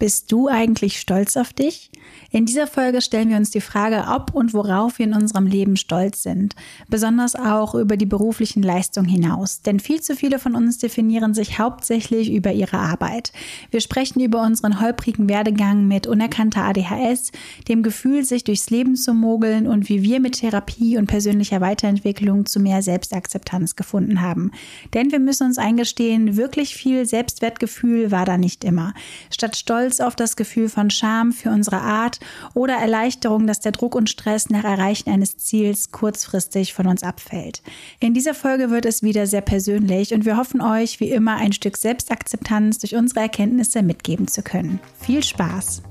[0.00, 1.90] Bist du eigentlich stolz auf dich?
[2.30, 5.76] In dieser Folge stellen wir uns die Frage, ob und worauf wir in unserem Leben
[5.76, 6.56] stolz sind,
[6.88, 9.60] besonders auch über die beruflichen Leistungen hinaus.
[9.60, 13.32] Denn viel zu viele von uns definieren sich hauptsächlich über ihre Arbeit.
[13.70, 17.30] Wir sprechen über unseren holprigen Werdegang mit unerkannter ADHS,
[17.68, 22.46] dem Gefühl, sich durchs Leben zu mogeln und wie wir mit Therapie und persönlicher Weiterentwicklung
[22.46, 24.50] zu mehr Selbstakzeptanz gefunden haben.
[24.94, 28.94] Denn wir müssen uns eingestehen, wirklich viel Selbstwertgefühl war da nicht immer.
[29.30, 32.20] Statt Stolz Stolz auf das Gefühl von Scham für unsere Art
[32.54, 37.62] oder Erleichterung, dass der Druck und Stress nach Erreichen eines Ziels kurzfristig von uns abfällt.
[37.98, 41.52] In dieser Folge wird es wieder sehr persönlich und wir hoffen euch wie immer ein
[41.52, 44.78] Stück Selbstakzeptanz durch unsere Erkenntnisse mitgeben zu können.
[45.00, 45.82] Viel Spaß!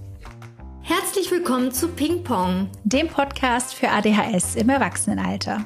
[0.81, 5.66] Herzlich willkommen zu Ping Pong, dem Podcast für ADHS im Erwachsenenalter.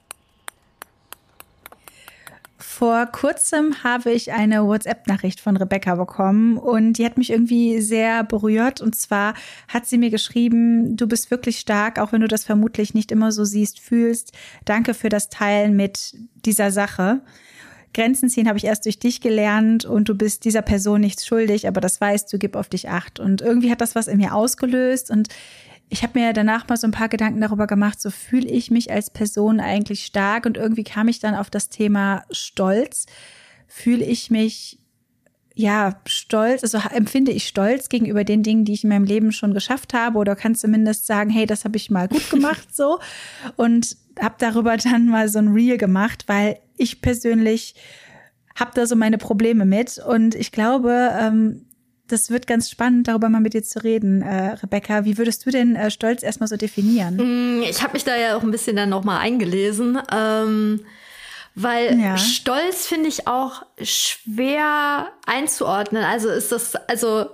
[2.81, 8.23] Vor kurzem habe ich eine WhatsApp-Nachricht von Rebecca bekommen und die hat mich irgendwie sehr
[8.23, 8.81] berührt.
[8.81, 9.35] Und zwar
[9.67, 13.31] hat sie mir geschrieben, du bist wirklich stark, auch wenn du das vermutlich nicht immer
[13.31, 14.31] so siehst, fühlst.
[14.65, 17.21] Danke für das Teilen mit dieser Sache.
[17.93, 21.67] Grenzen ziehen habe ich erst durch dich gelernt und du bist dieser Person nichts schuldig,
[21.67, 23.19] aber das weißt du, gib auf dich acht.
[23.19, 25.27] Und irgendwie hat das was in mir ausgelöst und
[25.91, 28.91] ich habe mir danach mal so ein paar Gedanken darüber gemacht, so fühle ich mich
[28.91, 33.07] als Person eigentlich stark und irgendwie kam ich dann auf das Thema Stolz.
[33.67, 34.79] Fühle ich mich
[35.53, 39.53] ja stolz, also empfinde ich Stolz gegenüber den Dingen, die ich in meinem Leben schon
[39.53, 42.99] geschafft habe oder kann zumindest sagen, hey, das habe ich mal gut gemacht so
[43.57, 47.75] und habe darüber dann mal so ein Reel gemacht, weil ich persönlich
[48.55, 51.65] habe da so meine Probleme mit und ich glaube, ähm,
[52.11, 55.05] das wird ganz spannend, darüber mal mit dir zu reden, äh, Rebecca.
[55.05, 57.59] Wie würdest du denn äh, Stolz erstmal so definieren?
[57.59, 59.99] Mm, ich habe mich da ja auch ein bisschen dann nochmal eingelesen.
[60.13, 60.81] Ähm,
[61.55, 62.17] weil ja.
[62.17, 66.03] Stolz finde ich auch schwer einzuordnen.
[66.03, 67.29] Also ist das, also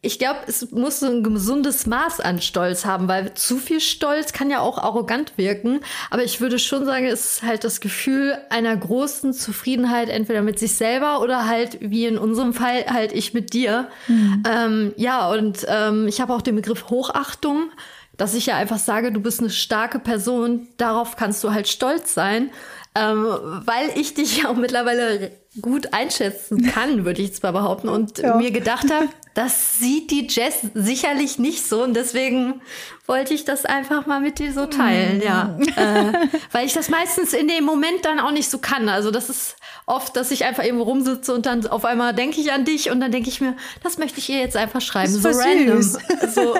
[0.00, 4.32] ich glaube, es muss so ein gesundes Maß an Stolz haben, weil zu viel Stolz
[4.32, 5.80] kann ja auch arrogant wirken.
[6.10, 10.60] Aber ich würde schon sagen, es ist halt das Gefühl einer großen Zufriedenheit, entweder mit
[10.60, 13.88] sich selber oder halt, wie in unserem Fall, halt ich mit dir.
[14.06, 14.42] Mhm.
[14.48, 17.72] Ähm, ja, und ähm, ich habe auch den Begriff Hochachtung,
[18.16, 22.14] dass ich ja einfach sage, du bist eine starke Person, darauf kannst du halt stolz
[22.14, 22.50] sein.
[22.98, 28.18] Ähm, weil ich dich ja auch mittlerweile gut einschätzen kann, würde ich zwar behaupten, und
[28.18, 28.36] ja.
[28.36, 32.60] mir gedacht habe, das sieht die Jess sicherlich nicht so und deswegen
[33.06, 35.56] wollte ich das einfach mal mit dir so teilen, ja.
[35.58, 35.62] Mm.
[35.76, 36.12] äh,
[36.52, 38.88] weil ich das meistens in dem Moment dann auch nicht so kann.
[38.88, 42.52] Also das ist oft, dass ich einfach irgendwo rumsitze und dann auf einmal denke ich
[42.52, 45.12] an dich und dann denke ich mir, das möchte ich ihr jetzt einfach schreiben.
[45.12, 45.78] So random.
[46.34, 46.56] So,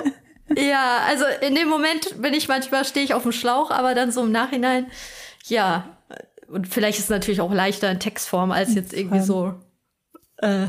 [0.55, 4.11] ja, also in dem Moment bin ich manchmal, stehe ich auf dem Schlauch, aber dann
[4.11, 4.87] so im Nachhinein,
[5.45, 5.98] ja,
[6.49, 9.53] und vielleicht ist es natürlich auch leichter in Textform als jetzt irgendwie so.
[10.37, 10.67] Äh,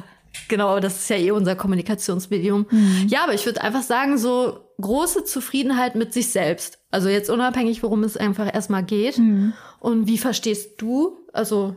[0.49, 2.67] genau, das ist ja eh unser Kommunikationsmedium.
[2.71, 3.07] Mhm.
[3.09, 6.79] Ja, aber ich würde einfach sagen, so große Zufriedenheit mit sich selbst.
[6.91, 9.19] Also jetzt unabhängig, worum es einfach erstmal geht.
[9.19, 9.53] Mhm.
[9.79, 11.19] Und wie verstehst du?
[11.33, 11.77] Also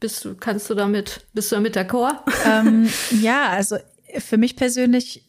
[0.00, 2.16] bist du, kannst du damit, bist du damit d'accord?
[2.46, 2.88] Ähm,
[3.20, 3.76] ja, also
[4.18, 5.28] für mich persönlich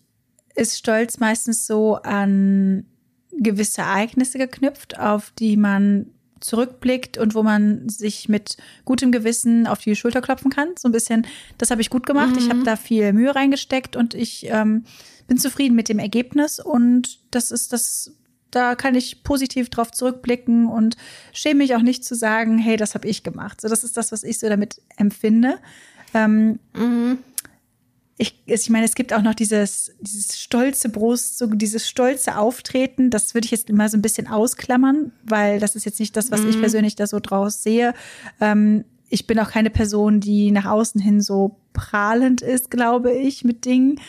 [0.56, 2.86] ist Stolz meistens so an
[3.31, 9.79] gewisse Ereignisse geknüpft, auf die man zurückblickt und wo man sich mit gutem Gewissen auf
[9.79, 10.69] die Schulter klopfen kann.
[10.77, 11.25] So ein bisschen,
[11.57, 12.31] das habe ich gut gemacht.
[12.31, 12.38] Mhm.
[12.38, 14.83] Ich habe da viel Mühe reingesteckt und ich ähm,
[15.27, 18.13] bin zufrieden mit dem Ergebnis und das ist das.
[18.51, 20.97] Da kann ich positiv drauf zurückblicken und
[21.33, 23.61] schäme mich auch nicht zu sagen, hey, das habe ich gemacht.
[23.61, 25.59] So, das ist das, was ich so damit empfinde.
[26.16, 27.19] Ähm, mhm
[28.22, 33.10] ich, ich meine, es gibt auch noch dieses, dieses stolze Brust, so dieses stolze Auftreten.
[33.10, 36.30] Das würde ich jetzt immer so ein bisschen ausklammern, weil das ist jetzt nicht das,
[36.30, 36.50] was mhm.
[36.50, 37.94] ich persönlich da so draus sehe.
[38.42, 43.45] Ähm, ich bin auch keine Person, die nach außen hin so prahlend ist, glaube ich,
[43.45, 44.01] mit Dingen.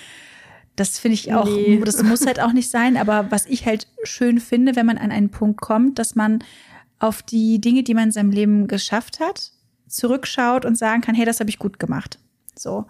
[0.74, 1.80] Das finde ich auch, nee.
[1.84, 2.96] das muss halt auch nicht sein.
[2.96, 6.42] Aber was ich halt schön finde, wenn man an einen Punkt kommt, dass man
[6.98, 9.52] auf die Dinge, die man in seinem Leben geschafft hat,
[9.86, 12.18] zurückschaut und sagen kann, hey, das habe ich gut gemacht.
[12.56, 12.86] So.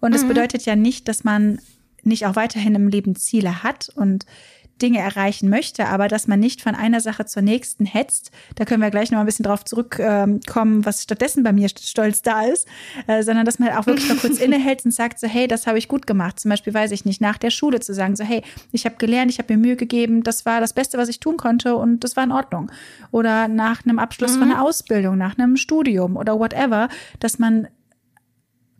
[0.00, 0.28] Und das mhm.
[0.28, 1.60] bedeutet ja nicht, dass man
[2.02, 4.24] nicht auch weiterhin im Leben Ziele hat und
[4.80, 8.30] Dinge erreichen möchte, aber dass man nicht von einer Sache zur nächsten hetzt.
[8.54, 11.68] Da können wir gleich noch mal ein bisschen drauf zurückkommen, ähm, was stattdessen bei mir
[11.68, 12.66] stolz da ist,
[13.06, 15.78] äh, sondern dass man auch wirklich mal kurz innehält und sagt so, hey, das habe
[15.78, 16.40] ich gut gemacht.
[16.40, 18.42] Zum Beispiel weiß ich nicht, nach der Schule zu sagen so, hey,
[18.72, 21.36] ich habe gelernt, ich habe mir Mühe gegeben, das war das Beste, was ich tun
[21.36, 22.70] konnte und das war in Ordnung.
[23.10, 24.38] Oder nach einem Abschluss mhm.
[24.38, 26.88] von einer Ausbildung, nach einem Studium oder whatever,
[27.18, 27.68] dass man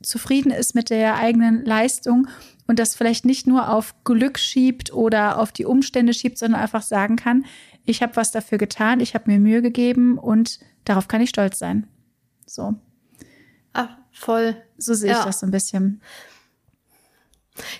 [0.02, 2.28] zufrieden ist mit der eigenen Leistung
[2.66, 6.82] und das vielleicht nicht nur auf Glück schiebt oder auf die Umstände schiebt, sondern einfach
[6.82, 7.44] sagen kann,
[7.84, 11.58] ich habe was dafür getan, ich habe mir Mühe gegeben und darauf kann ich stolz
[11.58, 11.88] sein.
[12.46, 12.74] So.
[13.72, 14.56] Ach, voll.
[14.76, 15.18] So sehe ja.
[15.18, 16.00] ich das so ein bisschen.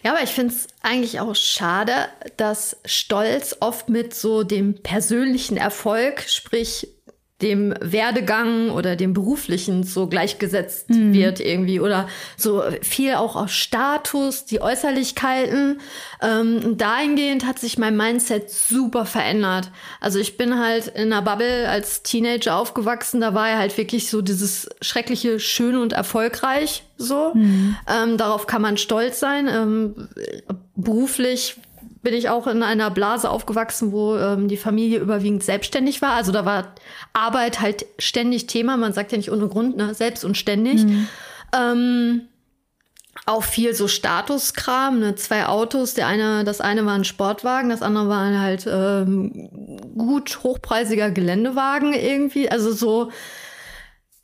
[0.03, 5.57] Ja, aber ich finde es eigentlich auch schade, dass Stolz oft mit so dem persönlichen
[5.57, 6.89] Erfolg, sprich
[7.43, 11.13] dem Werdegang oder dem beruflichen so gleichgesetzt mhm.
[11.13, 15.81] wird irgendwie oder so viel auch aus Status, die Äußerlichkeiten.
[16.23, 19.71] Ähm, dahingehend hat sich mein Mindset super verändert.
[20.01, 24.11] Also ich bin halt in einer Bubble als Teenager aufgewachsen, da war ja halt wirklich
[24.11, 27.33] so dieses schreckliche schön und erfolgreich so.
[27.35, 27.77] Mhm.
[27.89, 29.49] Ähm, darauf kann man stolz sein.
[29.49, 30.09] Ähm,
[30.77, 31.57] beruflich
[32.03, 36.15] bin ich auch in einer Blase aufgewachsen, wo ähm, die Familie überwiegend selbstständig war.
[36.15, 36.75] Also da war
[37.13, 38.77] Arbeit halt ständig Thema.
[38.77, 39.95] Man sagt ja nicht ohne Grund, ne?
[39.95, 40.85] selbst und ständig.
[40.85, 41.09] Mhm.
[41.55, 42.23] Ähm,
[43.27, 45.15] auch viel so Statuskram, ne?
[45.15, 45.93] zwei Autos.
[45.95, 49.51] Der eine, das eine war ein Sportwagen, das andere war halt ähm,
[49.97, 52.51] gut hochpreisiger Geländewagen irgendwie.
[52.51, 53.11] Also so,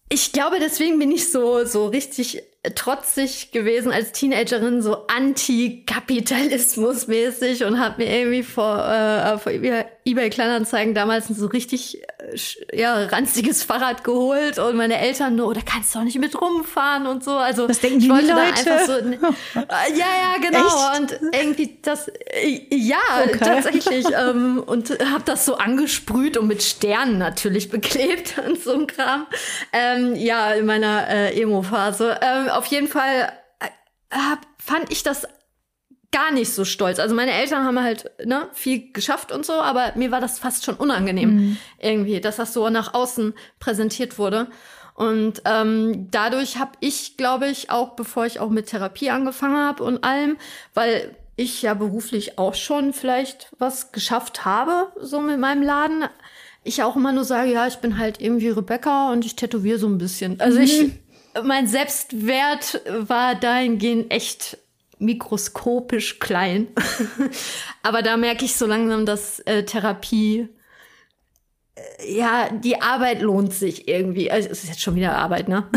[0.08, 2.42] ich glaube, deswegen bin ich so so richtig
[2.74, 9.52] trotzig gewesen als Teenagerin, so Anti-Kapitalismus-mäßig und habe mir irgendwie vor, äh, vor
[10.06, 15.52] eBay Kleinanzeigen damals ein so richtig äh, ja, ranziges Fahrrad geholt und meine Eltern nur,
[15.52, 17.32] da kannst du auch nicht mit rumfahren und so.
[17.32, 18.92] Also das denken ich wollte da einfach so.
[19.56, 20.66] Äh, ja, ja, genau.
[20.66, 21.00] Echt?
[21.00, 23.38] Und irgendwie das, äh, ja, okay.
[23.38, 24.06] tatsächlich.
[24.18, 29.26] ähm, und habe das so angesprüht und mit Sternen natürlich beklebt und so ein Kram.
[29.72, 32.20] Ähm, ja, in meiner äh, Emo-Phase.
[32.22, 33.66] Ähm, auf jeden Fall äh,
[34.58, 35.26] fand ich das
[36.12, 36.98] gar nicht so stolz.
[36.98, 40.64] Also meine Eltern haben halt ne, viel geschafft und so, aber mir war das fast
[40.64, 41.56] schon unangenehm mhm.
[41.78, 44.48] irgendwie, dass das so nach außen präsentiert wurde.
[44.94, 49.84] Und ähm, dadurch habe ich, glaube ich, auch bevor ich auch mit Therapie angefangen habe
[49.84, 50.38] und allem,
[50.72, 56.04] weil ich ja beruflich auch schon vielleicht was geschafft habe, so mit meinem Laden,
[56.64, 59.86] ich auch immer nur sage, ja, ich bin halt irgendwie Rebecca und ich tätowiere so
[59.86, 60.40] ein bisschen.
[60.40, 60.98] Also ich mhm
[61.42, 64.58] mein Selbstwert war dahingehend echt
[64.98, 66.68] mikroskopisch klein.
[67.82, 70.48] Aber da merke ich so langsam, dass äh, Therapie
[71.74, 74.30] äh, ja, die Arbeit lohnt sich irgendwie.
[74.30, 75.68] Also, es ist jetzt schon wieder Arbeit, ne?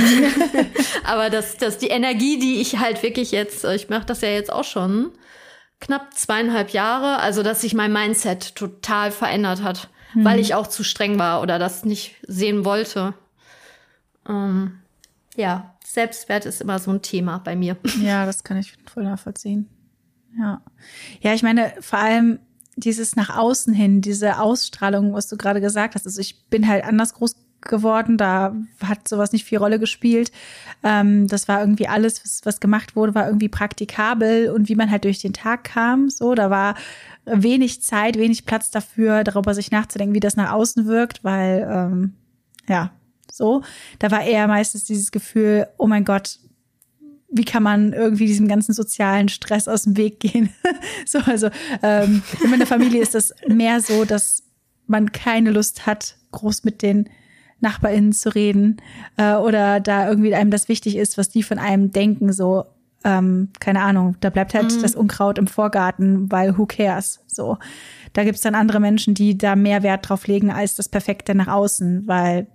[1.04, 4.30] Aber dass, dass die Energie, die ich halt wirklich jetzt, äh, ich mache das ja
[4.30, 5.12] jetzt auch schon
[5.80, 10.25] knapp zweieinhalb Jahre, also dass sich mein Mindset total verändert hat, mhm.
[10.25, 13.13] weil ich auch zu streng war oder das nicht sehen wollte.
[14.27, 14.80] Ähm,
[15.36, 17.75] ja, Selbstwert ist immer so ein Thema bei mir.
[18.00, 19.68] Ja, das kann ich voll nachvollziehen.
[20.38, 20.62] Ja.
[21.21, 22.39] Ja, ich meine, vor allem
[22.75, 26.06] dieses nach außen hin, diese Ausstrahlung, was du gerade gesagt hast.
[26.06, 30.31] Also ich bin halt anders groß geworden, da hat sowas nicht viel Rolle gespielt.
[30.83, 34.92] Ähm, das war irgendwie alles, was, was gemacht wurde, war irgendwie praktikabel und wie man
[34.92, 36.09] halt durch den Tag kam.
[36.09, 36.75] So, da war
[37.25, 42.13] wenig Zeit, wenig Platz dafür, darüber sich nachzudenken, wie das nach außen wirkt, weil ähm,
[42.69, 42.92] ja,
[43.31, 43.61] so.
[43.99, 46.39] Da war eher meistens dieses Gefühl, oh mein Gott,
[47.31, 50.49] wie kann man irgendwie diesem ganzen sozialen Stress aus dem Weg gehen?
[51.05, 51.49] so, also
[51.83, 54.44] ähm, in meiner Familie ist das mehr so, dass
[54.87, 57.09] man keine Lust hat, groß mit den
[57.61, 58.77] NachbarInnen zu reden
[59.18, 62.65] äh, oder da irgendwie einem das wichtig ist, was die von einem denken, so
[63.04, 64.81] ähm, keine Ahnung, da bleibt halt mhm.
[64.81, 67.21] das Unkraut im Vorgarten, weil who cares?
[67.27, 67.57] So,
[68.13, 71.47] da gibt's dann andere Menschen, die da mehr Wert drauf legen als das Perfekte nach
[71.47, 72.47] außen, weil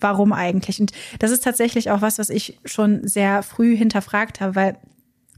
[0.00, 0.80] warum eigentlich?
[0.80, 4.76] Und das ist tatsächlich auch was, was ich schon sehr früh hinterfragt habe, weil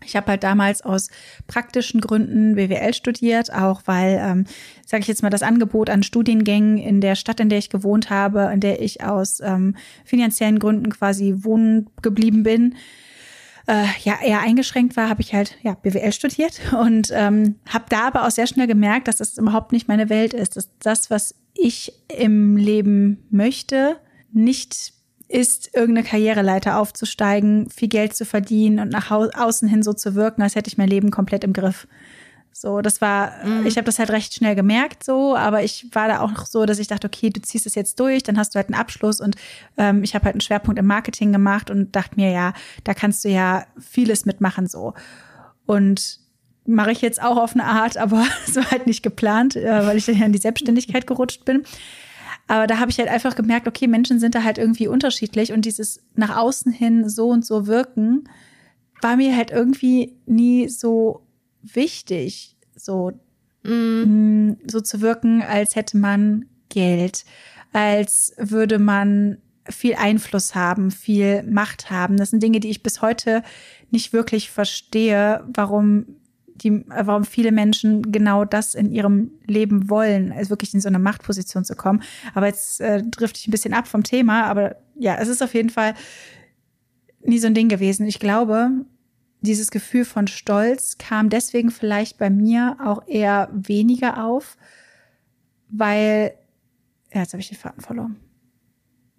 [0.04, 1.08] ich habe halt damals aus
[1.46, 4.44] praktischen Gründen BWL studiert, auch weil, ähm,
[4.84, 8.10] sage ich jetzt mal, das Angebot an Studiengängen in der Stadt, in der ich gewohnt
[8.10, 12.74] habe, in der ich aus ähm, finanziellen Gründen quasi wohnen geblieben bin,
[13.66, 18.06] äh, ja eher eingeschränkt war, habe ich halt ja BWL studiert und ähm, habe da
[18.06, 21.34] aber auch sehr schnell gemerkt, dass das überhaupt nicht meine Welt ist, dass das, was
[21.54, 23.96] ich im Leben möchte,
[24.36, 24.92] nicht
[25.28, 30.42] ist, irgendeine Karriereleiter aufzusteigen, viel Geld zu verdienen und nach außen hin so zu wirken,
[30.42, 31.88] als hätte ich mein Leben komplett im Griff.
[32.52, 33.66] So, das war, mhm.
[33.66, 36.78] ich habe das halt recht schnell gemerkt, so, aber ich war da auch so, dass
[36.78, 39.36] ich dachte, okay, du ziehst es jetzt durch, dann hast du halt einen Abschluss und
[39.76, 43.24] ähm, ich habe halt einen Schwerpunkt im Marketing gemacht und dachte mir, ja, da kannst
[43.24, 44.94] du ja vieles mitmachen, so.
[45.66, 46.20] Und
[46.64, 49.98] mache ich jetzt auch auf eine Art, aber es war halt nicht geplant, äh, weil
[49.98, 51.64] ich dann ja in die Selbstständigkeit gerutscht bin.
[52.46, 55.64] Aber da habe ich halt einfach gemerkt, okay, Menschen sind da halt irgendwie unterschiedlich und
[55.64, 58.28] dieses nach außen hin so und so wirken
[59.02, 61.26] war mir halt irgendwie nie so
[61.62, 63.12] wichtig, so,
[63.62, 64.52] mm.
[64.66, 67.24] so zu wirken, als hätte man Geld,
[67.72, 69.38] als würde man
[69.68, 72.16] viel Einfluss haben, viel Macht haben.
[72.16, 73.42] Das sind Dinge, die ich bis heute
[73.90, 76.06] nicht wirklich verstehe, warum
[76.58, 80.98] die, warum viele Menschen genau das in ihrem Leben wollen, also wirklich in so eine
[80.98, 82.02] Machtposition zu kommen.
[82.34, 85.54] Aber jetzt äh, drifte ich ein bisschen ab vom Thema, aber ja, es ist auf
[85.54, 85.94] jeden Fall
[87.22, 88.06] nie so ein Ding gewesen.
[88.06, 88.70] Ich glaube,
[89.40, 94.56] dieses Gefühl von Stolz kam deswegen vielleicht bei mir auch eher weniger auf,
[95.68, 96.34] weil,
[97.12, 98.16] ja, jetzt habe ich den Faden verloren.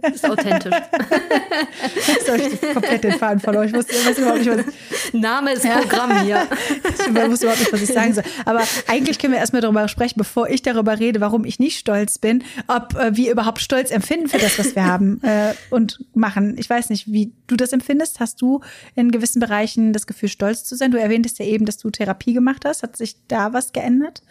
[0.06, 0.72] Das ist authentisch.
[2.06, 3.68] Jetzt habe ich komplett den Faden verloren.
[3.68, 6.46] Ich wusste, ich weiß überhaupt nicht, was ich Name ist Programm hier.
[6.84, 8.24] ich wusste überhaupt nicht, was ich sagen soll.
[8.44, 12.18] Aber eigentlich können wir erstmal darüber sprechen, bevor ich darüber rede, warum ich nicht stolz
[12.18, 16.56] bin, ob äh, wir überhaupt Stolz empfinden für das, was wir haben äh, und machen.
[16.58, 18.20] Ich weiß nicht, wie du das empfindest.
[18.20, 18.60] Hast du
[18.94, 20.90] in gewissen Bereichen das Gefühl, stolz zu sein?
[20.90, 22.82] Du erwähntest ja eben, dass du Therapie gemacht hast.
[22.82, 24.22] Hat sich da was geändert?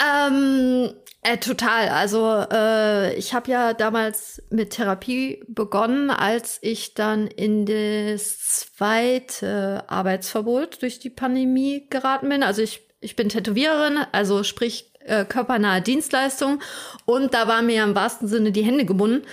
[0.00, 0.90] Ähm,
[1.24, 1.88] äh, total.
[1.88, 9.84] Also äh, ich habe ja damals mit Therapie begonnen, als ich dann in das zweite
[9.88, 12.42] Arbeitsverbot durch die Pandemie geraten bin.
[12.42, 16.60] Also ich, ich bin Tätowiererin, also sprich äh, körpernahe Dienstleistung.
[17.06, 19.26] Und da waren mir im wahrsten Sinne die Hände gebunden.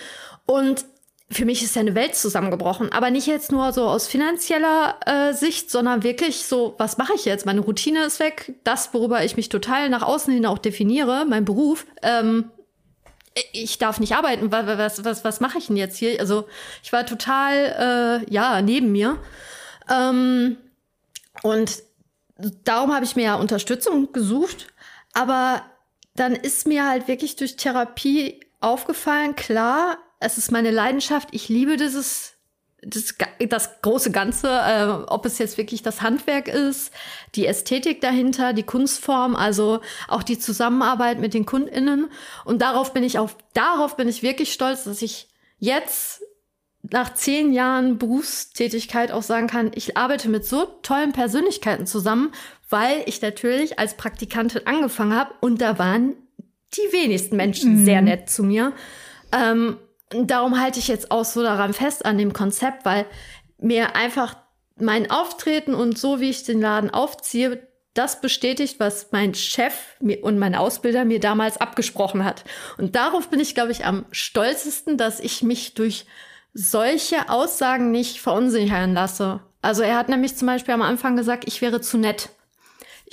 [0.45, 0.85] Und
[1.31, 2.91] für mich ist ja eine Welt zusammengebrochen.
[2.91, 7.25] Aber nicht jetzt nur so aus finanzieller äh, Sicht, sondern wirklich so, was mache ich
[7.25, 7.45] jetzt?
[7.45, 8.53] Meine Routine ist weg.
[8.63, 11.85] Das, worüber ich mich total nach außen hin auch definiere, mein Beruf.
[12.01, 12.51] Ähm,
[13.53, 14.51] ich darf nicht arbeiten.
[14.51, 16.19] Was, was, was, was mache ich denn jetzt hier?
[16.19, 16.47] Also
[16.83, 19.17] ich war total, äh, ja, neben mir.
[19.89, 20.57] Ähm,
[21.43, 21.81] und
[22.65, 24.67] darum habe ich mir ja Unterstützung gesucht.
[25.13, 25.61] Aber
[26.15, 31.29] dann ist mir halt wirklich durch Therapie aufgefallen, klar, es ist meine Leidenschaft.
[31.31, 32.33] Ich liebe dieses,
[32.81, 36.91] das, das große Ganze, äh, ob es jetzt wirklich das Handwerk ist,
[37.35, 42.09] die Ästhetik dahinter, die Kunstform, also auch die Zusammenarbeit mit den KundInnen.
[42.45, 45.27] Und darauf bin ich auch, darauf bin ich wirklich stolz, dass ich
[45.59, 46.21] jetzt
[46.83, 52.31] nach zehn Jahren Berufstätigkeit auch sagen kann, ich arbeite mit so tollen Persönlichkeiten zusammen,
[52.69, 56.13] weil ich natürlich als Praktikantin angefangen habe und da waren
[56.75, 57.85] die wenigsten Menschen mhm.
[57.85, 58.73] sehr nett zu mir.
[59.31, 59.77] Ähm,
[60.13, 63.05] darum halte ich jetzt auch so daran fest an dem Konzept, weil
[63.57, 64.35] mir einfach
[64.77, 70.39] mein Auftreten und so, wie ich den Laden aufziehe, das bestätigt, was mein Chef und
[70.39, 72.45] mein Ausbilder mir damals abgesprochen hat.
[72.77, 76.05] Und darauf bin ich, glaube ich, am stolzesten, dass ich mich durch
[76.53, 79.41] solche Aussagen nicht verunsichern lasse.
[79.61, 82.29] Also er hat nämlich zum Beispiel am Anfang gesagt, ich wäre zu nett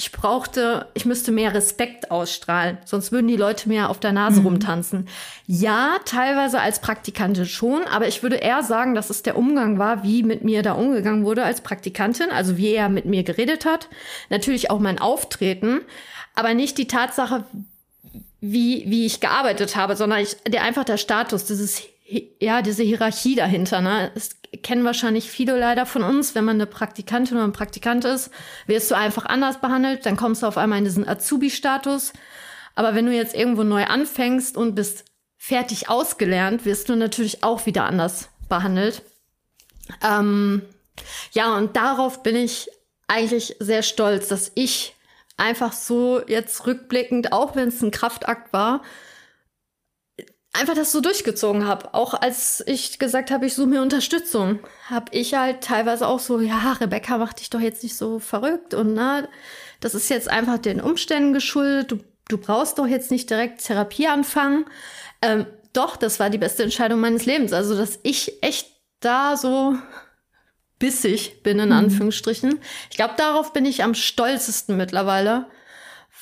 [0.00, 4.38] ich brauchte, ich müsste mehr Respekt ausstrahlen, sonst würden die Leute mir auf der Nase
[4.38, 4.46] mhm.
[4.46, 5.08] rumtanzen.
[5.48, 10.04] Ja, teilweise als Praktikantin schon, aber ich würde eher sagen, dass es der Umgang war,
[10.04, 13.88] wie mit mir da umgegangen wurde als Praktikantin, also wie er mit mir geredet hat.
[14.30, 15.80] Natürlich auch mein Auftreten,
[16.36, 17.42] aber nicht die Tatsache,
[18.40, 21.82] wie, wie ich gearbeitet habe, sondern ich, der einfach der Status, dieses
[22.40, 24.10] ja, diese Hierarchie dahinter, ne?
[24.14, 26.34] Das kennen wahrscheinlich viele leider von uns.
[26.34, 28.30] Wenn man eine Praktikantin oder ein Praktikant ist,
[28.66, 32.14] wirst du einfach anders behandelt, dann kommst du auf einmal in diesen Azubi-Status.
[32.74, 35.04] Aber wenn du jetzt irgendwo neu anfängst und bist
[35.36, 39.02] fertig ausgelernt, wirst du natürlich auch wieder anders behandelt.
[40.02, 40.62] Ähm,
[41.32, 42.68] ja, und darauf bin ich
[43.06, 44.94] eigentlich sehr stolz, dass ich
[45.36, 48.82] einfach so jetzt rückblickend, auch wenn es ein Kraftakt war,
[50.52, 51.94] einfach das so durchgezogen habe.
[51.94, 56.40] Auch als ich gesagt habe, ich suche mir Unterstützung, habe ich halt teilweise auch so,
[56.40, 59.28] ja, Rebecca, mach dich doch jetzt nicht so verrückt und na,
[59.80, 61.92] das ist jetzt einfach den Umständen geschuldet.
[61.92, 64.64] Du, du brauchst doch jetzt nicht direkt Therapie anfangen.
[65.22, 67.52] Ähm, doch, das war die beste Entscheidung meines Lebens.
[67.52, 68.68] Also, dass ich echt
[69.00, 69.76] da so
[70.78, 71.76] bissig bin, in mhm.
[71.76, 72.58] Anführungsstrichen.
[72.90, 75.46] Ich glaube, darauf bin ich am stolzesten mittlerweile,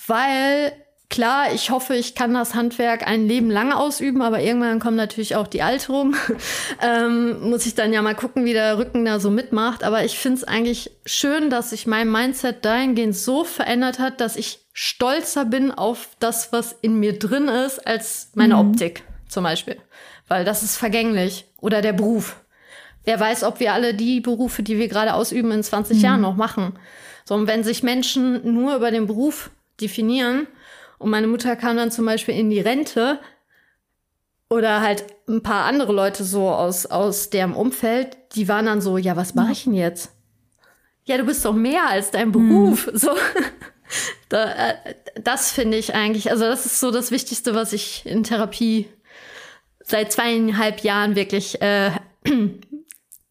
[0.07, 0.73] weil
[1.17, 5.35] Klar, ich hoffe, ich kann das Handwerk ein Leben lang ausüben, aber irgendwann kommt natürlich
[5.35, 6.15] auch die Alterung.
[6.83, 9.83] ähm, muss ich dann ja mal gucken, wie der Rücken da so mitmacht.
[9.83, 14.37] Aber ich finde es eigentlich schön, dass sich mein Mindset dahingehend so verändert hat, dass
[14.37, 18.73] ich stolzer bin auf das, was in mir drin ist, als meine mhm.
[18.73, 19.79] Optik zum Beispiel.
[20.29, 21.47] Weil das ist vergänglich.
[21.63, 22.37] Oder der Beruf.
[23.05, 26.05] Wer weiß, ob wir alle die Berufe, die wir gerade ausüben, in 20 mhm.
[26.05, 26.75] Jahren noch machen.
[27.25, 29.49] So, und wenn sich Menschen nur über den Beruf
[29.81, 30.47] definieren,
[30.99, 33.21] und meine Mutter kam dann zum Beispiel in die Rente
[34.49, 38.97] oder halt ein paar andere Leute so aus, aus deren Umfeld, die waren dann so,
[38.97, 40.17] ja, was mache ich denn jetzt?
[41.07, 42.87] ja, du bist doch mehr als dein Beruf.
[42.87, 42.93] Mhm.
[42.99, 43.11] So.
[44.29, 48.25] Da, äh, das finde ich eigentlich, also das ist so das Wichtigste, was ich in
[48.25, 48.89] Therapie
[49.85, 51.93] seit zweieinhalb Jahren wirklich äh,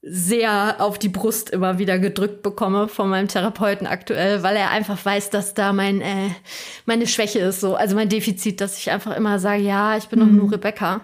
[0.08, 5.04] sehr auf die Brust immer wieder gedrückt bekomme von meinem Therapeuten aktuell, weil er einfach
[5.04, 6.30] weiß, dass da mein äh,
[6.86, 10.20] meine Schwäche ist, so also mein Defizit, dass ich einfach immer sage, ja, ich bin
[10.20, 10.26] mhm.
[10.26, 11.02] doch nur Rebecca.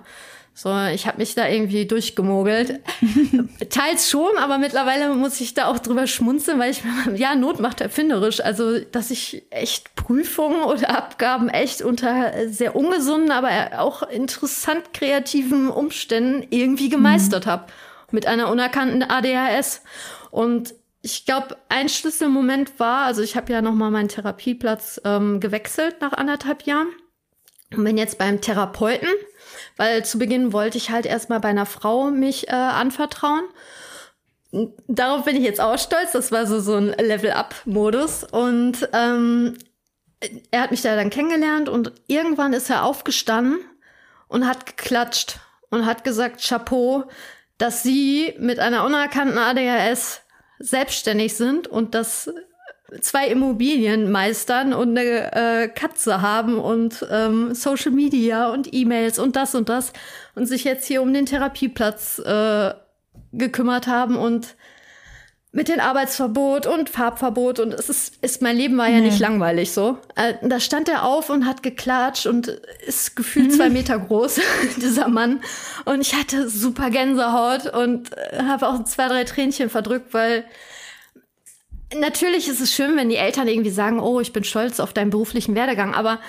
[0.54, 2.82] So, ich habe mich da irgendwie durchgemogelt.
[3.70, 6.84] Teils schon, aber mittlerweile muss ich da auch drüber schmunzeln, weil ich,
[7.16, 8.42] ja, Not macht erfinderisch.
[8.42, 15.70] Also, dass ich echt Prüfungen oder Abgaben echt unter sehr ungesunden, aber auch interessant kreativen
[15.70, 17.50] Umständen irgendwie gemeistert mhm.
[17.50, 17.64] habe.
[18.12, 19.84] Mit einer unerkannten ADHS.
[20.30, 25.96] Und ich glaube, ein Schlüsselmoment war, also ich habe ja nochmal meinen Therapieplatz ähm, gewechselt
[26.00, 26.90] nach anderthalb Jahren
[27.76, 29.10] und bin jetzt beim Therapeuten
[29.78, 33.44] weil zu Beginn wollte ich halt erstmal bei einer Frau mich äh, anvertrauen.
[34.88, 36.12] Darauf bin ich jetzt auch stolz.
[36.12, 38.26] Das war so, so ein Level-Up-Modus.
[38.26, 39.58] Und ähm,
[40.52, 43.60] er hat mich da dann kennengelernt und irgendwann ist er aufgestanden
[44.28, 45.40] und hat geklatscht
[45.70, 47.06] und hat gesagt, Chapeau,
[47.62, 50.22] dass sie mit einer unerkannten ADHS
[50.58, 52.34] selbstständig sind und dass
[53.02, 59.36] zwei Immobilien meistern und eine äh, Katze haben und ähm, Social Media und E-Mails und
[59.36, 59.94] das und das
[60.36, 62.74] und sich jetzt hier um den Therapieplatz äh,
[63.32, 64.56] gekümmert haben und
[65.54, 69.08] mit dem Arbeitsverbot und Farbverbot und es ist, ist mein Leben war ja nee.
[69.08, 69.98] nicht langweilig so.
[70.16, 72.48] Äh, da stand er auf und hat geklatscht und
[72.88, 73.52] ist gefühlt mhm.
[73.52, 74.40] zwei Meter groß,
[74.78, 75.42] dieser Mann.
[75.84, 80.46] Und ich hatte super Gänsehaut und äh, habe auch zwei, drei Tränchen verdrückt, weil
[81.94, 85.10] natürlich ist es schön, wenn die Eltern irgendwie sagen, oh, ich bin stolz auf deinen
[85.10, 86.20] beruflichen Werdegang, aber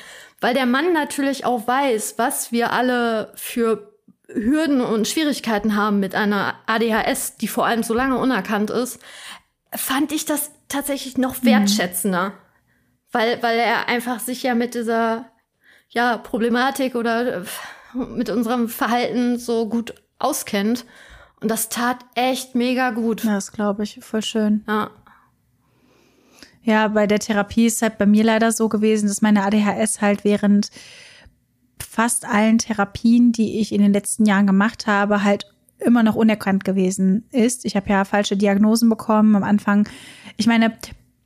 [0.40, 3.91] weil der Mann natürlich auch weiß, was wir alle für
[4.34, 8.98] Hürden und Schwierigkeiten haben mit einer ADHS, die vor allem so lange unerkannt ist,
[9.74, 11.46] fand ich das tatsächlich noch mhm.
[11.46, 12.30] wertschätzender.
[12.30, 12.34] Mhm.
[13.12, 15.26] Weil, weil er einfach sich ja mit dieser
[15.88, 17.44] ja, Problematik oder
[17.94, 20.86] mit unserem Verhalten so gut auskennt.
[21.40, 23.24] Und das tat echt mega gut.
[23.24, 23.98] Ja, das glaube ich.
[24.00, 24.64] Voll schön.
[24.66, 24.90] Ja.
[26.64, 30.22] Ja, bei der Therapie ist halt bei mir leider so gewesen, dass meine ADHS halt
[30.24, 30.70] während
[31.82, 35.46] fast allen Therapien, die ich in den letzten Jahren gemacht habe, halt
[35.78, 37.64] immer noch unerkannt gewesen ist.
[37.64, 39.88] Ich habe ja falsche Diagnosen bekommen am Anfang.
[40.36, 40.76] Ich meine,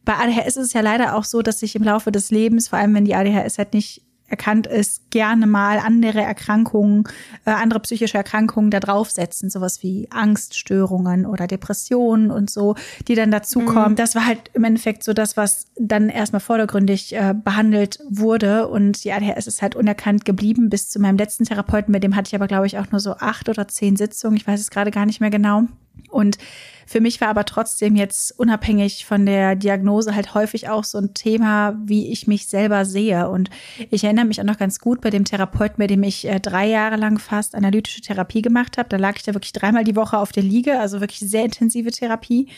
[0.04, 2.78] bei ADHS ist es ja leider auch so, dass sich im Laufe des Lebens, vor
[2.78, 7.04] allem wenn die ADHS halt nicht erkannt ist, gerne mal andere Erkrankungen,
[7.44, 12.74] äh, andere psychische Erkrankungen da draufsetzen, sowas wie Angststörungen oder Depressionen und so,
[13.08, 13.92] die dann dazukommen.
[13.92, 13.96] Mhm.
[13.96, 19.04] Das war halt im Endeffekt so das, was dann erstmal vordergründig äh, behandelt wurde und
[19.04, 22.34] die ADHS ist halt unerkannt geblieben bis zu meinem letzten Therapeuten, mit dem hatte ich
[22.34, 25.06] aber glaube ich auch nur so acht oder zehn Sitzungen, ich weiß es gerade gar
[25.06, 25.62] nicht mehr genau.
[26.10, 26.38] Und
[26.86, 31.14] für mich war aber trotzdem jetzt unabhängig von der Diagnose halt häufig auch so ein
[31.14, 33.28] Thema, wie ich mich selber sehe.
[33.28, 33.50] Und
[33.90, 36.68] ich erinnere mich auch noch ganz gut bei dem Therapeuten, bei dem ich äh, drei
[36.68, 38.88] Jahre lang fast analytische Therapie gemacht habe.
[38.88, 41.90] Da lag ich da wirklich dreimal die Woche auf der Liege, also wirklich sehr intensive
[41.90, 42.48] Therapie,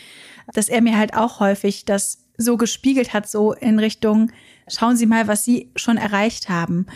[0.52, 4.30] dass er mir halt auch häufig das so gespiegelt hat, so in Richtung,
[4.68, 6.86] schauen Sie mal, was Sie schon erreicht haben.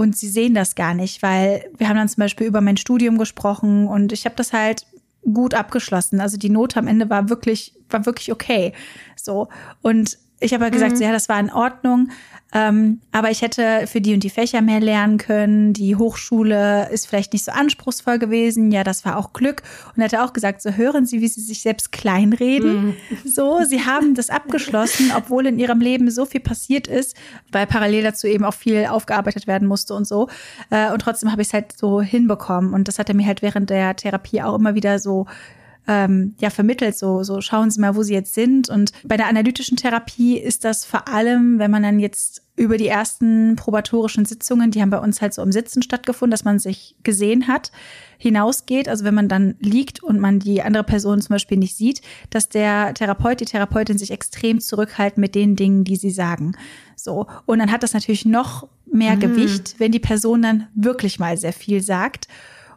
[0.00, 3.18] Und sie sehen das gar nicht, weil wir haben dann zum Beispiel über mein Studium
[3.18, 4.86] gesprochen und ich habe das halt
[5.22, 6.20] gut abgeschlossen.
[6.20, 8.72] Also die Note am Ende war wirklich, war wirklich okay.
[9.16, 9.48] So.
[9.82, 10.96] Und ich habe ja gesagt, mhm.
[10.96, 12.08] so, ja, das war in Ordnung.
[12.52, 15.72] Ähm, aber ich hätte für die und die Fächer mehr lernen können.
[15.72, 18.72] Die Hochschule ist vielleicht nicht so anspruchsvoll gewesen.
[18.72, 19.62] Ja, das war auch Glück.
[19.94, 22.86] Und er hatte auch gesagt, so hören Sie, wie Sie sich selbst kleinreden.
[22.86, 22.96] Mhm.
[23.24, 27.16] So, Sie haben das abgeschlossen, obwohl in Ihrem Leben so viel passiert ist,
[27.52, 30.28] weil parallel dazu eben auch viel aufgearbeitet werden musste und so.
[30.70, 32.74] Äh, und trotzdem habe ich es halt so hinbekommen.
[32.74, 35.26] Und das hat er mir halt während der Therapie auch immer wieder so
[35.90, 38.68] ähm, ja vermittelt, so, so schauen Sie mal, wo Sie jetzt sind.
[38.68, 42.86] Und bei der analytischen Therapie ist das vor allem, wenn man dann jetzt über die
[42.86, 46.94] ersten probatorischen Sitzungen, die haben bei uns halt so im Sitzen stattgefunden, dass man sich
[47.02, 47.72] gesehen hat,
[48.18, 48.88] hinausgeht.
[48.88, 52.48] Also wenn man dann liegt und man die andere Person zum Beispiel nicht sieht, dass
[52.48, 56.52] der Therapeut, die Therapeutin sich extrem zurückhalten mit den Dingen, die sie sagen.
[56.94, 57.26] So.
[57.46, 59.20] Und dann hat das natürlich noch mehr mhm.
[59.20, 62.28] Gewicht, wenn die Person dann wirklich mal sehr viel sagt.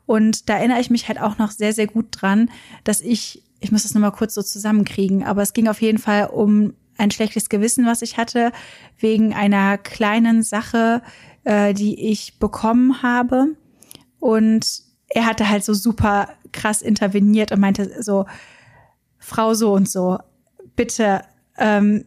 [0.06, 2.50] Und da erinnere ich mich halt auch noch sehr, sehr gut dran,
[2.84, 6.28] dass ich, ich muss das nochmal kurz so zusammenkriegen, aber es ging auf jeden Fall
[6.28, 8.52] um ein schlechtes Gewissen, was ich hatte,
[9.00, 11.02] wegen einer kleinen Sache,
[11.44, 13.56] äh, die ich bekommen habe.
[14.20, 18.26] Und er hatte halt so super krass interveniert und meinte so,
[19.18, 20.20] Frau so und so,
[20.76, 21.22] bitte,
[21.58, 22.06] ähm,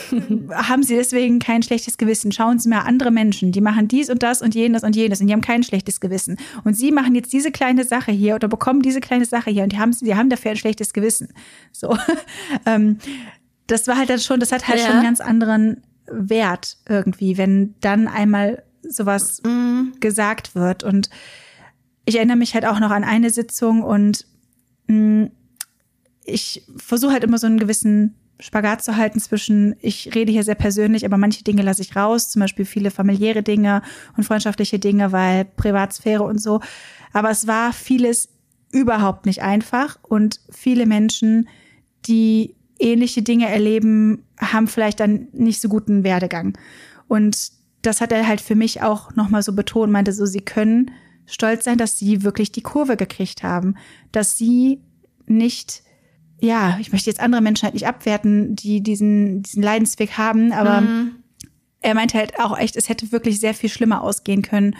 [0.50, 2.32] haben Sie deswegen kein schlechtes Gewissen.
[2.32, 5.26] Schauen Sie mal andere Menschen, die machen dies und das und jenes und jenes und
[5.26, 6.36] die haben kein schlechtes Gewissen.
[6.64, 9.72] Und Sie machen jetzt diese kleine Sache hier oder bekommen diese kleine Sache hier und
[9.72, 11.28] die haben, die haben dafür ein schlechtes Gewissen.
[11.72, 11.96] So.
[12.66, 12.98] ähm,
[13.66, 14.86] das war halt dann schon, das hat halt ja.
[14.86, 19.92] schon einen ganz anderen Wert irgendwie, wenn dann einmal sowas mhm.
[20.00, 20.82] gesagt wird.
[20.84, 21.10] Und
[22.04, 24.26] ich erinnere mich halt auch noch an eine Sitzung und
[24.88, 25.30] mh, mm,
[26.24, 30.56] ich versuche halt immer so einen gewissen Spagat zu halten zwischen, ich rede hier sehr
[30.56, 33.82] persönlich, aber manche Dinge lasse ich raus, zum Beispiel viele familiäre Dinge
[34.16, 36.60] und freundschaftliche Dinge, weil Privatsphäre und so.
[37.12, 38.30] Aber es war vieles
[38.72, 41.48] überhaupt nicht einfach und viele Menschen,
[42.06, 46.58] die ähnliche Dinge erleben, haben vielleicht dann nicht so guten Werdegang.
[47.06, 47.52] Und
[47.82, 50.90] das hat er halt für mich auch nochmal so betont, meinte so, sie können
[51.26, 53.76] stolz sein, dass sie wirklich die Kurve gekriegt haben,
[54.10, 54.80] dass sie
[55.26, 55.84] nicht
[56.42, 60.80] ja, ich möchte jetzt andere Menschen halt nicht abwerten, die diesen, diesen Leidensweg haben, aber
[60.80, 61.12] mhm.
[61.80, 64.74] er meinte halt auch echt, es hätte wirklich sehr viel schlimmer ausgehen können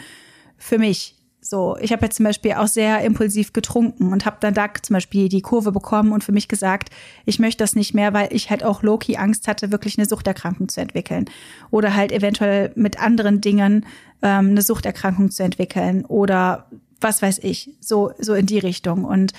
[0.57, 1.15] für mich.
[1.39, 4.93] So, ich habe jetzt zum Beispiel auch sehr impulsiv getrunken und habe dann da zum
[4.93, 6.89] Beispiel die Kurve bekommen und für mich gesagt,
[7.25, 10.67] ich möchte das nicht mehr, weil ich halt auch Loki Angst hatte, wirklich eine Suchterkrankung
[10.67, 11.29] zu entwickeln
[11.71, 13.85] oder halt eventuell mit anderen Dingen
[14.21, 19.33] ähm, eine Suchterkrankung zu entwickeln oder was weiß ich, so so in die Richtung und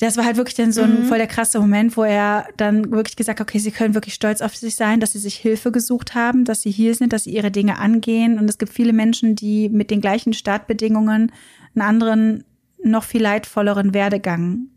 [0.00, 1.04] das war halt wirklich dann so ein mhm.
[1.04, 4.40] voll der krasse Moment, wo er dann wirklich gesagt hat, okay, sie können wirklich stolz
[4.40, 7.34] auf sich sein, dass sie sich Hilfe gesucht haben, dass sie hier sind, dass sie
[7.34, 8.38] ihre Dinge angehen.
[8.38, 11.30] Und es gibt viele Menschen, die mit den gleichen Startbedingungen
[11.74, 12.44] einen anderen,
[12.82, 14.68] noch viel leidvolleren Werdegang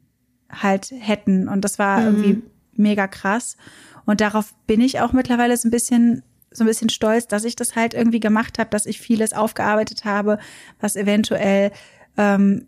[0.50, 1.48] halt hätten.
[1.48, 2.06] Und das war mhm.
[2.06, 2.42] irgendwie
[2.74, 3.56] mega krass.
[4.06, 7.56] Und darauf bin ich auch mittlerweile so ein bisschen so ein bisschen stolz, dass ich
[7.56, 10.38] das halt irgendwie gemacht habe, dass ich vieles aufgearbeitet habe,
[10.80, 11.72] was eventuell
[12.16, 12.68] ähm,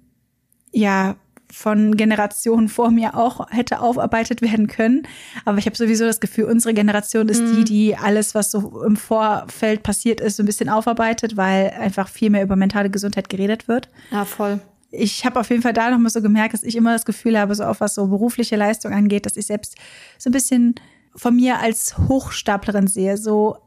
[0.72, 1.18] ja
[1.52, 5.04] von Generationen vor mir auch hätte aufarbeitet werden können.
[5.46, 7.56] Aber ich habe sowieso das Gefühl, unsere Generation ist mhm.
[7.56, 12.08] die, die alles, was so im Vorfeld passiert ist, so ein bisschen aufarbeitet, weil einfach
[12.08, 13.90] viel mehr über mentale Gesundheit geredet wird.
[14.12, 14.60] Ja, voll.
[14.92, 17.38] Ich habe auf jeden Fall da noch mal so gemerkt, dass ich immer das Gefühl
[17.38, 19.76] habe, so auf was so berufliche Leistung angeht, dass ich selbst
[20.18, 20.76] so ein bisschen
[21.16, 23.58] von mir als Hochstaplerin sehe, so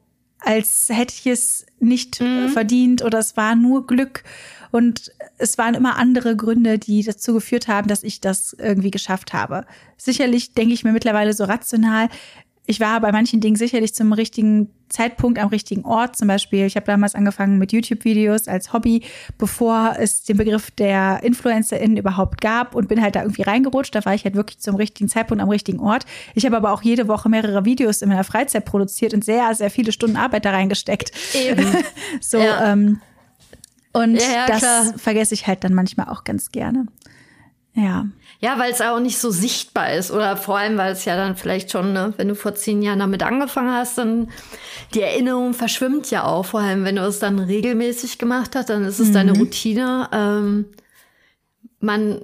[0.40, 2.48] als hätte ich es nicht mhm.
[2.48, 4.22] verdient oder es war nur Glück
[4.70, 9.32] und es waren immer andere Gründe, die dazu geführt haben, dass ich das irgendwie geschafft
[9.32, 9.64] habe.
[9.96, 12.08] Sicherlich denke ich mir mittlerweile so rational,
[12.70, 16.16] ich war bei manchen Dingen sicherlich zum richtigen Zeitpunkt am richtigen Ort.
[16.16, 19.04] Zum Beispiel, ich habe damals angefangen mit YouTube-Videos als Hobby,
[19.38, 23.94] bevor es den Begriff der InfluencerInnen überhaupt gab und bin halt da irgendwie reingerutscht.
[23.94, 26.04] Da war ich halt wirklich zum richtigen Zeitpunkt am richtigen Ort.
[26.34, 29.70] Ich habe aber auch jede Woche mehrere Videos in meiner Freizeit produziert und sehr, sehr
[29.70, 31.10] viele Stunden Arbeit da reingesteckt.
[31.34, 31.64] Eben.
[32.20, 32.70] so, ja.
[32.70, 33.00] ähm,
[33.98, 34.94] und ja, ja, das klar.
[34.96, 36.86] vergesse ich halt dann manchmal auch ganz gerne.
[37.74, 38.06] Ja.
[38.40, 40.10] Ja, weil es auch nicht so sichtbar ist.
[40.10, 43.00] Oder vor allem, weil es ja dann vielleicht schon, ne, wenn du vor zehn Jahren
[43.00, 44.30] damit angefangen hast, dann
[44.94, 46.44] die Erinnerung verschwimmt ja auch.
[46.44, 49.12] Vor allem, wenn du es dann regelmäßig gemacht hast, dann ist es mhm.
[49.12, 50.08] deine Routine.
[50.12, 50.66] Ähm,
[51.80, 52.22] man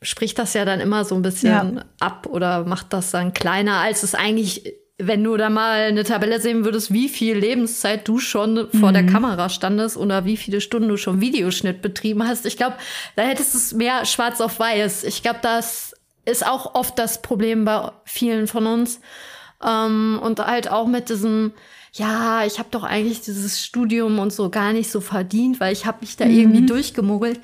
[0.00, 1.84] spricht das ja dann immer so ein bisschen ja.
[2.00, 4.74] ab oder macht das dann kleiner, als es eigentlich
[5.06, 8.94] wenn du da mal eine Tabelle sehen würdest, wie viel Lebenszeit du schon vor mhm.
[8.94, 12.76] der Kamera standest oder wie viele Stunden du schon Videoschnitt betrieben hast, ich glaube,
[13.16, 15.04] da hättest du es mehr schwarz auf weiß.
[15.04, 19.00] Ich glaube, das ist auch oft das Problem bei vielen von uns.
[19.64, 21.52] Ähm, und halt auch mit diesem,
[21.92, 25.84] ja, ich habe doch eigentlich dieses Studium und so gar nicht so verdient, weil ich
[25.86, 26.38] habe mich da mhm.
[26.38, 27.40] irgendwie durchgemogelt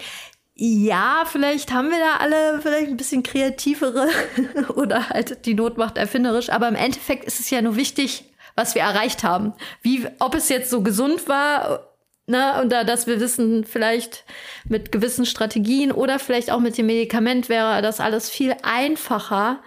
[0.60, 4.08] ja, vielleicht haben wir da alle vielleicht ein bisschen kreativere
[4.74, 8.24] oder halt die Not macht erfinderisch, aber im Endeffekt ist es ja nur wichtig,
[8.56, 9.52] was wir erreicht haben.
[9.82, 11.94] Wie, ob es jetzt so gesund war,
[12.26, 14.24] ne, und da, dass wir wissen, vielleicht
[14.64, 19.60] mit gewissen Strategien oder vielleicht auch mit dem Medikament wäre das alles viel einfacher,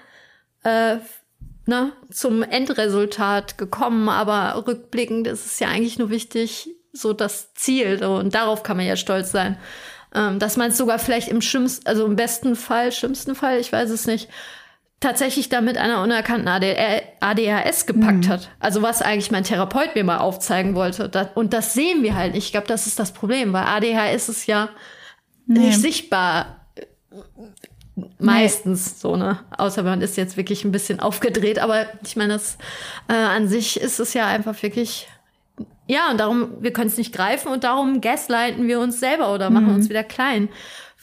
[0.63, 0.97] äh,
[1.67, 7.97] ne, zum Endresultat gekommen, aber rückblickend ist es ja eigentlich nur wichtig, so das Ziel,
[7.97, 9.58] so, und darauf kann man ja stolz sein.
[10.13, 13.71] Ähm, dass man es sogar vielleicht im schlimmsten, also im besten Fall, schlimmsten Fall, ich
[13.71, 14.30] weiß es nicht,
[15.02, 18.30] tatsächlich da mit einer unerkannten ADHS gepackt mhm.
[18.30, 18.50] hat.
[18.60, 21.10] Also was eigentlich mein Therapeut mir mal aufzeigen wollte.
[21.36, 22.45] und das sehen wir halt nicht.
[22.45, 24.69] Ich glaube, das ist das Problem, weil ADHS ist ja
[25.47, 25.60] nee.
[25.60, 26.58] nicht sichtbar.
[28.19, 29.00] Meistens nee.
[29.00, 29.39] so, ne?
[29.58, 31.60] Außer man ist jetzt wirklich ein bisschen aufgedreht.
[31.60, 32.58] Aber ich meine, das
[33.08, 35.08] äh, an sich ist es ja einfach wirklich
[35.88, 39.50] ja, und darum, wir können es nicht greifen und darum gaslighten wir uns selber oder
[39.50, 39.76] machen mhm.
[39.76, 40.50] uns wieder klein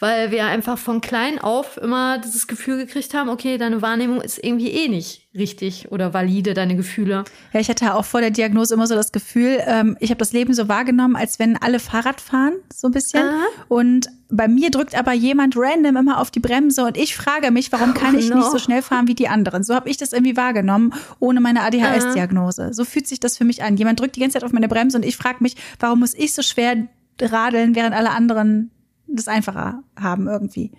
[0.01, 4.43] weil wir einfach von klein auf immer dieses Gefühl gekriegt haben, okay, deine Wahrnehmung ist
[4.43, 7.25] irgendwie eh nicht richtig oder valide, deine Gefühle.
[7.53, 10.33] Ja, ich hatte auch vor der Diagnose immer so das Gefühl, ähm, ich habe das
[10.33, 13.23] Leben so wahrgenommen, als wenn alle Fahrrad fahren, so ein bisschen.
[13.23, 13.45] Aha.
[13.69, 17.73] Und bei mir drückt aber jemand random immer auf die Bremse und ich frage mich,
[17.73, 18.37] warum kann ich oh, no.
[18.37, 19.63] nicht so schnell fahren wie die anderen?
[19.63, 22.73] So habe ich das irgendwie wahrgenommen, ohne meine ADHS-Diagnose.
[22.73, 23.77] So fühlt sich das für mich an.
[23.77, 26.35] Jemand drückt die ganze Zeit auf meine Bremse und ich frage mich, warum muss ich
[26.35, 26.89] so schwer
[27.21, 28.71] radeln, während alle anderen
[29.09, 30.73] das einfacher haben irgendwie.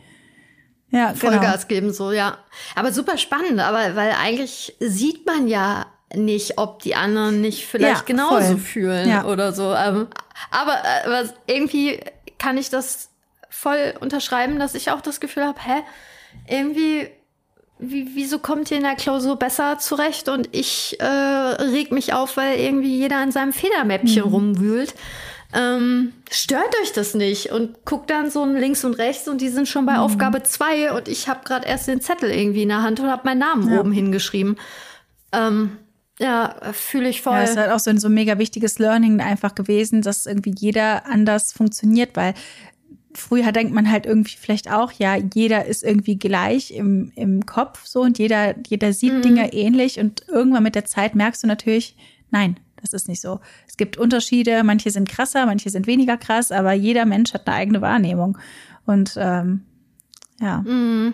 [0.89, 1.33] ja, genau.
[1.33, 2.37] Vollgas geben, so, ja.
[2.75, 8.01] Aber super spannend, aber weil eigentlich sieht man ja nicht, ob die anderen nicht vielleicht
[8.01, 8.57] ja, genauso voll.
[8.57, 9.25] fühlen ja.
[9.25, 9.73] oder so.
[9.73, 10.07] Ähm,
[10.51, 11.99] aber, äh, aber irgendwie
[12.37, 13.09] kann ich das
[13.49, 15.81] voll unterschreiben, dass ich auch das Gefühl habe, hä,
[16.47, 17.09] irgendwie,
[17.77, 22.37] wie, wieso kommt ihr in der Klausur besser zurecht und ich äh, reg mich auf,
[22.37, 24.31] weil irgendwie jeder in seinem Federmäppchen mhm.
[24.31, 24.95] rumwühlt.
[25.51, 29.67] Ähm, stört euch das nicht und guckt dann so links und rechts und die sind
[29.67, 29.99] schon bei mhm.
[29.99, 33.23] Aufgabe zwei und ich habe gerade erst den Zettel irgendwie in der Hand und habe
[33.25, 33.79] meinen Namen ja.
[33.79, 34.57] oben hingeschrieben.
[35.31, 35.77] Ähm,
[36.19, 37.33] ja, fühle ich voll.
[37.33, 41.07] Ja, ist halt auch so ein so mega wichtiges Learning einfach gewesen, dass irgendwie jeder
[41.07, 42.35] anders funktioniert, weil
[43.13, 47.85] früher denkt man halt irgendwie vielleicht auch, ja, jeder ist irgendwie gleich im, im Kopf
[47.85, 49.21] so und jeder, jeder sieht mhm.
[49.21, 51.95] Dinge ähnlich und irgendwann mit der Zeit merkst du natürlich,
[52.29, 53.39] nein, das ist nicht so.
[53.67, 57.55] Es gibt Unterschiede, manche sind krasser, manche sind weniger krass, aber jeder Mensch hat eine
[57.55, 58.37] eigene Wahrnehmung.
[58.85, 59.65] Und ähm,
[60.39, 60.59] ja.
[60.59, 61.13] Mhm.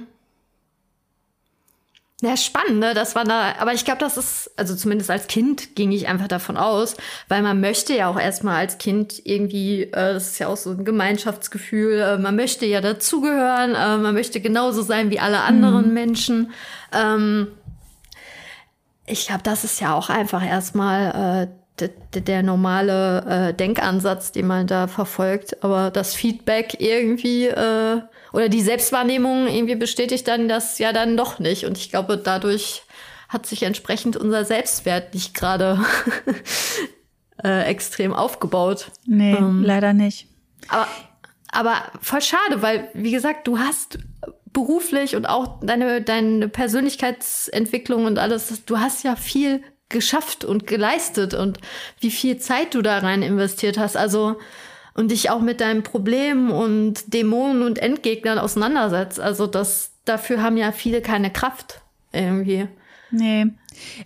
[2.21, 2.93] Ja, spannend, ne?
[2.93, 6.29] Das war da, aber ich glaube, das ist, also zumindest als Kind ging ich einfach
[6.29, 6.95] davon aus,
[7.27, 10.71] weil man möchte ja auch erstmal als Kind irgendwie, äh, das ist ja auch so
[10.71, 15.89] ein Gemeinschaftsgefühl, äh, man möchte ja dazugehören, äh, man möchte genauso sein wie alle anderen
[15.89, 15.93] mhm.
[15.93, 16.51] Menschen.
[16.93, 17.47] Ähm,
[19.07, 24.67] ich glaube, das ist ja auch einfach erstmal äh, der normale äh, Denkansatz, den man
[24.67, 25.63] da verfolgt.
[25.63, 28.01] Aber das Feedback irgendwie äh,
[28.33, 31.65] oder die Selbstwahrnehmung irgendwie bestätigt dann das ja dann doch nicht.
[31.65, 32.83] Und ich glaube, dadurch
[33.29, 35.79] hat sich entsprechend unser Selbstwert nicht gerade
[37.43, 38.91] äh, extrem aufgebaut.
[39.05, 40.27] Nee, ähm, leider nicht.
[40.69, 40.87] Aber,
[41.51, 43.99] aber voll schade, weil, wie gesagt, du hast
[44.55, 51.35] beruflich und auch deine, deine Persönlichkeitsentwicklung und alles, du hast ja viel geschafft und geleistet
[51.35, 51.59] und
[51.99, 53.95] wie viel Zeit du da rein investiert hast.
[53.95, 54.37] Also,
[54.95, 59.19] und dich auch mit deinen Problemen und Dämonen und Endgegnern auseinandersetzt.
[59.19, 61.81] Also das, dafür haben ja viele keine Kraft
[62.13, 62.69] irgendwie.
[63.11, 63.45] Nee.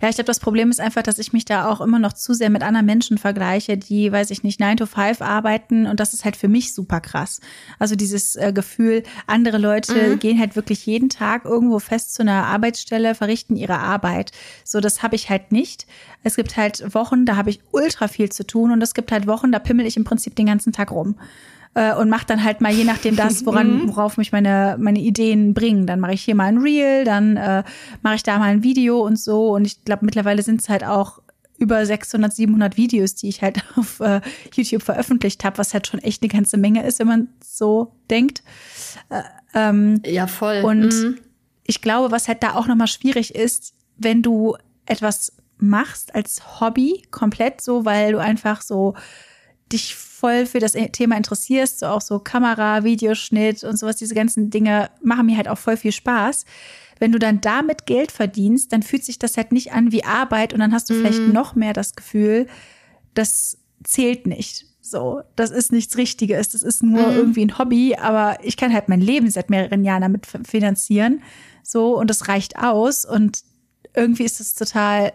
[0.02, 2.34] Ja, ich glaube, das Problem ist einfach, dass ich mich da auch immer noch zu
[2.34, 6.12] sehr mit anderen Menschen vergleiche, die, weiß ich nicht, 9 to 5 arbeiten und das
[6.12, 7.40] ist halt für mich super krass.
[7.78, 10.18] Also dieses äh, Gefühl, andere Leute mhm.
[10.18, 14.32] gehen halt wirklich jeden Tag irgendwo fest zu einer Arbeitsstelle, verrichten ihre Arbeit.
[14.64, 15.86] So, das habe ich halt nicht.
[16.22, 19.26] Es gibt halt Wochen, da habe ich ultra viel zu tun und es gibt halt
[19.26, 21.16] Wochen, da pimmel ich im Prinzip den ganzen Tag rum
[21.74, 23.88] äh, und mache dann halt mal je nachdem das, woran, mhm.
[23.88, 25.86] worauf mich meine, meine Ideen bringen.
[25.86, 27.62] Dann mache ich hier mal ein Reel, dann äh,
[28.02, 29.54] mache ich da mal ein Video und so.
[29.54, 31.20] Und ich glaube, mittlerweile sind es halt auch
[31.58, 34.20] über 600, 700 Videos, die ich halt auf äh,
[34.54, 38.42] YouTube veröffentlicht habe, was halt schon echt eine ganze Menge ist, wenn man so denkt.
[39.10, 39.22] Äh,
[39.54, 40.62] ähm, ja, voll.
[40.64, 41.18] Und mhm.
[41.64, 44.56] ich glaube, was halt da auch nochmal schwierig ist, wenn du
[44.86, 48.94] etwas machst als Hobby komplett so, weil du einfach so
[49.70, 54.50] dich voll für das Thema interessierst, so auch so Kamera, Videoschnitt und sowas, diese ganzen
[54.50, 56.44] Dinge machen mir halt auch voll viel Spaß.
[56.98, 60.52] Wenn du dann damit Geld verdienst, dann fühlt sich das halt nicht an wie Arbeit
[60.52, 60.98] und dann hast du mhm.
[60.98, 62.46] vielleicht noch mehr das Gefühl,
[63.14, 64.66] das zählt nicht.
[64.82, 67.16] So, das ist nichts Richtiges, das ist nur mhm.
[67.16, 71.22] irgendwie ein Hobby, aber ich kann halt mein Leben seit mehreren Jahren damit finanzieren.
[71.62, 73.42] So, und das reicht aus und
[73.94, 75.12] irgendwie ist es total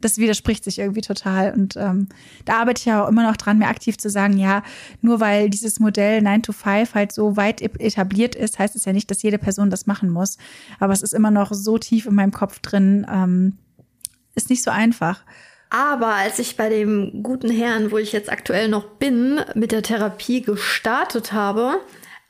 [0.00, 1.52] das widerspricht sich irgendwie total.
[1.52, 2.08] Und ähm,
[2.44, 4.62] da arbeite ich ja auch immer noch dran, mir aktiv zu sagen, ja,
[5.00, 8.92] nur weil dieses Modell 9 to 5 halt so weit etabliert ist, heißt es ja
[8.92, 10.38] nicht, dass jede Person das machen muss.
[10.78, 13.58] Aber es ist immer noch so tief in meinem Kopf drin, ähm,
[14.34, 15.24] ist nicht so einfach.
[15.70, 19.82] Aber als ich bei dem guten Herrn, wo ich jetzt aktuell noch bin, mit der
[19.82, 21.80] Therapie gestartet habe,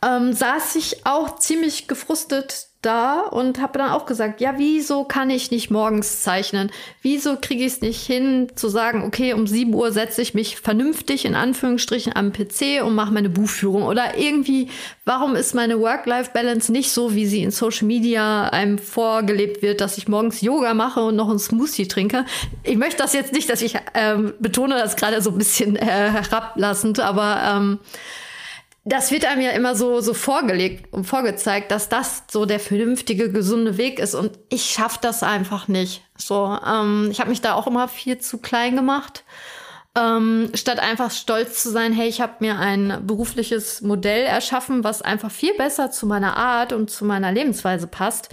[0.05, 5.31] ähm, saß ich auch ziemlich gefrustet da und habe dann auch gesagt, ja, wieso kann
[5.31, 6.71] ich nicht morgens zeichnen?
[7.03, 10.61] Wieso kriege ich es nicht hin zu sagen, okay, um 7 Uhr setze ich mich
[10.61, 13.83] vernünftig in Anführungsstrichen am PC und mache meine Buchführung?
[13.83, 14.69] Oder irgendwie,
[15.05, 19.99] warum ist meine Work-Life-Balance nicht so, wie sie in Social Media einem vorgelebt wird, dass
[19.99, 22.27] ich morgens Yoga mache und noch einen Smoothie trinke?
[22.63, 25.85] Ich möchte das jetzt nicht, dass ich ähm, betone das gerade so ein bisschen äh,
[25.85, 27.79] herablassend, aber ähm,
[28.89, 33.31] das wird einem ja immer so, so vorgelegt und vorgezeigt, dass das so der vernünftige,
[33.31, 34.15] gesunde Weg ist.
[34.15, 36.03] Und ich schaffe das einfach nicht.
[36.17, 39.25] So, ähm, ich habe mich da auch immer viel zu klein gemacht.
[39.95, 45.03] Ähm, statt einfach stolz zu sein, hey, ich habe mir ein berufliches Modell erschaffen, was
[45.03, 48.31] einfach viel besser zu meiner Art und zu meiner Lebensweise passt,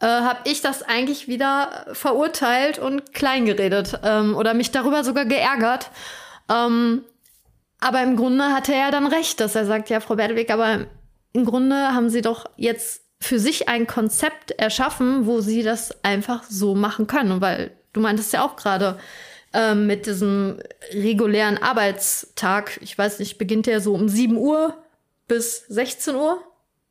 [0.00, 5.90] äh, habe ich das eigentlich wieder verurteilt und kleingeredet ähm, oder mich darüber sogar geärgert.
[6.48, 7.02] Ähm,
[7.80, 10.86] aber im Grunde hatte er dann recht, dass er sagt, ja, Frau Berdewig, aber
[11.32, 16.44] im Grunde haben Sie doch jetzt für sich ein Konzept erschaffen, wo Sie das einfach
[16.44, 17.40] so machen können.
[17.40, 18.98] Weil du meintest ja auch gerade
[19.52, 20.58] ähm, mit diesem
[20.92, 24.76] regulären Arbeitstag, ich weiß nicht, beginnt der so um 7 Uhr
[25.26, 26.42] bis 16 Uhr?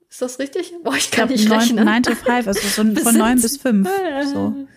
[0.09, 0.73] Ist das richtig?
[0.83, 1.85] Boah, ich kann ich glaub, nicht 9, rechnen.
[1.85, 3.89] 9 to 5, also so von 9 bis 5.
[4.31, 4.67] So.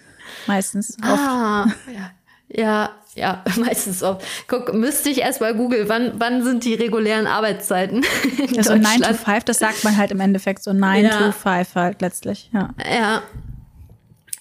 [0.46, 0.96] Meistens.
[1.02, 1.08] Oft.
[1.08, 2.10] Ah, ja.
[2.52, 4.24] Ja, ja, meistens oft.
[4.48, 8.04] Guck, müsste ich erstmal googeln, wann, wann sind die regulären Arbeitszeiten?
[8.52, 11.10] Ja, so 9 to 5, das sagt man halt im Endeffekt so 9 ja.
[11.10, 12.70] to 5 halt letztlich, ja.
[12.84, 13.22] Ja.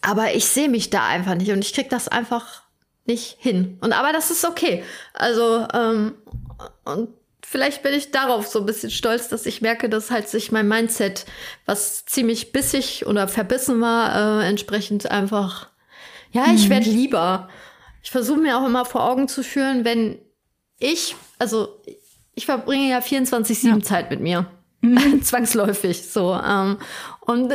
[0.01, 2.63] Aber ich sehe mich da einfach nicht und ich krieg das einfach
[3.05, 3.77] nicht hin.
[3.81, 4.83] Und aber das ist okay.
[5.13, 6.13] Also, ähm,
[6.85, 7.09] und
[7.43, 10.67] vielleicht bin ich darauf so ein bisschen stolz, dass ich merke, dass halt sich mein
[10.67, 11.25] Mindset,
[11.65, 15.69] was ziemlich bissig oder verbissen war, äh, entsprechend einfach,
[16.31, 16.69] ja, ich mhm.
[16.69, 17.49] werde lieber.
[18.01, 20.19] Ich versuche mir auch immer vor Augen zu führen, wenn
[20.79, 21.81] ich, also
[22.33, 23.79] ich verbringe ja 24-7 ja.
[23.81, 24.45] Zeit mit mir.
[24.81, 25.21] Mhm.
[25.23, 26.33] Zwangsläufig so.
[26.33, 26.77] Ähm,
[27.21, 27.53] und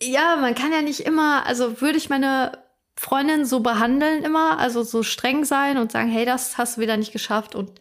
[0.00, 2.52] ja, man kann ja nicht immer, also würde ich meine
[2.96, 6.96] Freundin so behandeln immer, also so streng sein und sagen, hey, das hast du wieder
[6.96, 7.72] nicht geschafft und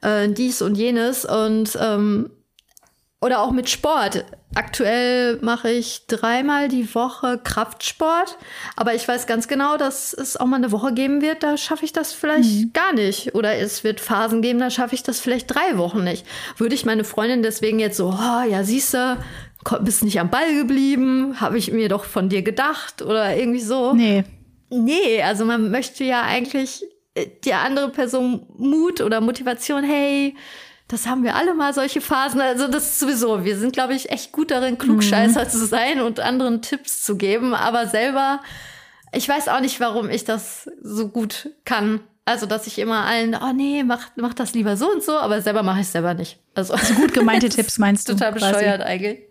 [0.00, 2.30] äh, dies und jenes und ähm,
[3.24, 4.26] oder auch mit Sport.
[4.54, 8.36] Aktuell mache ich dreimal die Woche Kraftsport,
[8.76, 11.86] aber ich weiß ganz genau, dass es auch mal eine Woche geben wird, da schaffe
[11.86, 12.72] ich das vielleicht mhm.
[12.74, 13.34] gar nicht.
[13.34, 16.26] Oder es wird Phasen geben, da schaffe ich das vielleicht drei Wochen nicht.
[16.58, 19.16] Würde ich meine Freundin deswegen jetzt so, oh, ja, siehste,
[19.80, 23.94] bist nicht am Ball geblieben, habe ich mir doch von dir gedacht oder irgendwie so.
[23.94, 24.24] Nee.
[24.68, 26.84] Nee, also man möchte ja eigentlich
[27.14, 30.36] äh, die andere Person Mut oder Motivation, hey,
[30.88, 32.40] das haben wir alle mal solche Phasen.
[32.40, 35.48] Also das ist sowieso, wir sind, glaube ich, echt gut darin, Klugscheißer mhm.
[35.48, 38.40] zu sein und anderen Tipps zu geben, aber selber,
[39.12, 42.00] ich weiß auch nicht, warum ich das so gut kann.
[42.26, 45.42] Also, dass ich immer allen, oh nee, mach, mach das lieber so und so, aber
[45.42, 46.38] selber mache ich es selber nicht.
[46.54, 48.14] Also, also gut gemeinte Tipps meinst du?
[48.14, 48.82] Total bescheuert quasi.
[48.82, 49.18] eigentlich.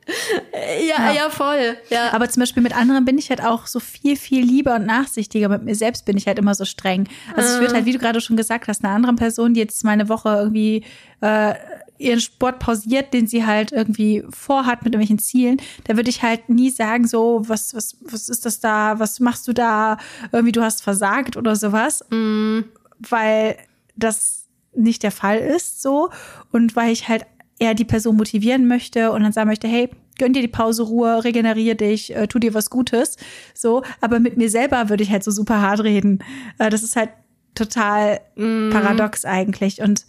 [0.88, 1.78] Ja, ja, ja, voll.
[1.90, 2.12] Ja.
[2.12, 5.50] Aber zum Beispiel mit anderen bin ich halt auch so viel, viel lieber und nachsichtiger.
[5.50, 7.08] Mit mir selbst bin ich halt immer so streng.
[7.36, 9.84] Also ich würde halt, wie du gerade schon gesagt hast, einer anderen Person, die jetzt
[9.84, 10.84] mal eine Woche irgendwie
[11.22, 11.54] äh,
[11.98, 16.50] ihren Sport pausiert, den sie halt irgendwie vorhat mit irgendwelchen Zielen, da würde ich halt
[16.50, 19.98] nie sagen, so, was, was, was ist das da, was machst du da,
[20.32, 22.04] irgendwie du hast versagt oder sowas.
[22.10, 22.62] Mm
[23.10, 23.58] weil
[23.96, 26.10] das nicht der Fall ist so
[26.52, 27.26] und weil ich halt
[27.60, 31.24] eher die Person motivieren möchte und dann sagen möchte, hey, gönn dir die Pause Ruhe,
[31.24, 33.18] regenerier dich, äh, tu dir was Gutes,
[33.54, 36.20] so, aber mit mir selber würde ich halt so super hart reden.
[36.60, 37.10] Äh, das ist halt
[37.56, 38.72] total mm.
[38.72, 40.06] paradox eigentlich und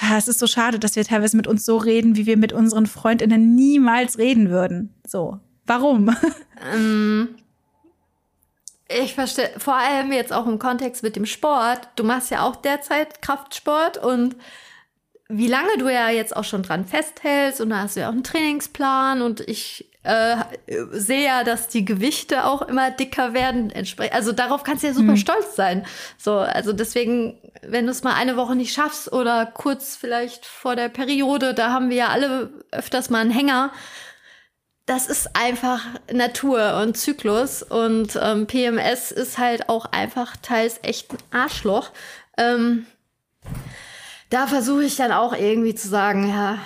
[0.00, 2.52] äh, es ist so schade, dass wir teilweise mit uns so reden, wie wir mit
[2.52, 4.94] unseren Freundinnen niemals reden würden.
[5.06, 6.14] So, warum?
[6.76, 7.28] Mm.
[8.88, 11.80] Ich verstehe, vor allem jetzt auch im Kontext mit dem Sport.
[11.96, 14.36] Du machst ja auch derzeit Kraftsport und
[15.28, 18.12] wie lange du ja jetzt auch schon dran festhältst und da hast du ja auch
[18.12, 20.36] einen Trainingsplan und ich äh,
[20.90, 23.72] sehe ja, dass die Gewichte auch immer dicker werden.
[24.12, 25.16] Also darauf kannst du ja super mhm.
[25.16, 25.86] stolz sein.
[26.18, 30.76] So, also deswegen, wenn du es mal eine Woche nicht schaffst oder kurz vielleicht vor
[30.76, 33.72] der Periode, da haben wir ja alle öfters mal einen Hänger
[34.86, 35.80] das ist einfach
[36.12, 41.90] Natur und Zyklus und ähm, PMS ist halt auch einfach teils echt ein Arschloch.
[42.36, 42.86] Ähm,
[44.30, 46.58] da versuche ich dann auch irgendwie zu sagen, ja,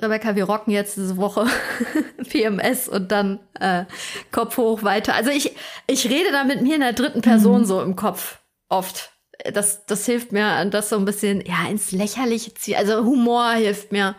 [0.00, 1.46] Rebecca, wir rocken jetzt diese Woche
[2.28, 3.84] PMS und dann äh,
[4.30, 5.14] Kopf hoch weiter.
[5.14, 7.64] Also ich, ich rede da mit mir in der dritten Person mhm.
[7.64, 9.10] so im Kopf oft.
[9.52, 12.76] Das, das hilft mir, das so ein bisschen ja ins Lächerliche ziehen.
[12.76, 14.14] Also Humor hilft mir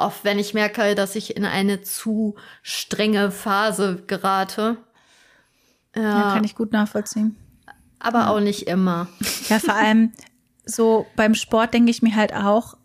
[0.00, 4.78] oft, wenn ich merke, dass ich in eine zu strenge Phase gerate.
[5.94, 7.36] Ja, ja kann ich gut nachvollziehen.
[7.98, 8.30] Aber ja.
[8.30, 9.08] auch nicht immer.
[9.48, 10.12] Ja, vor allem
[10.64, 12.76] so beim Sport denke ich mir halt auch,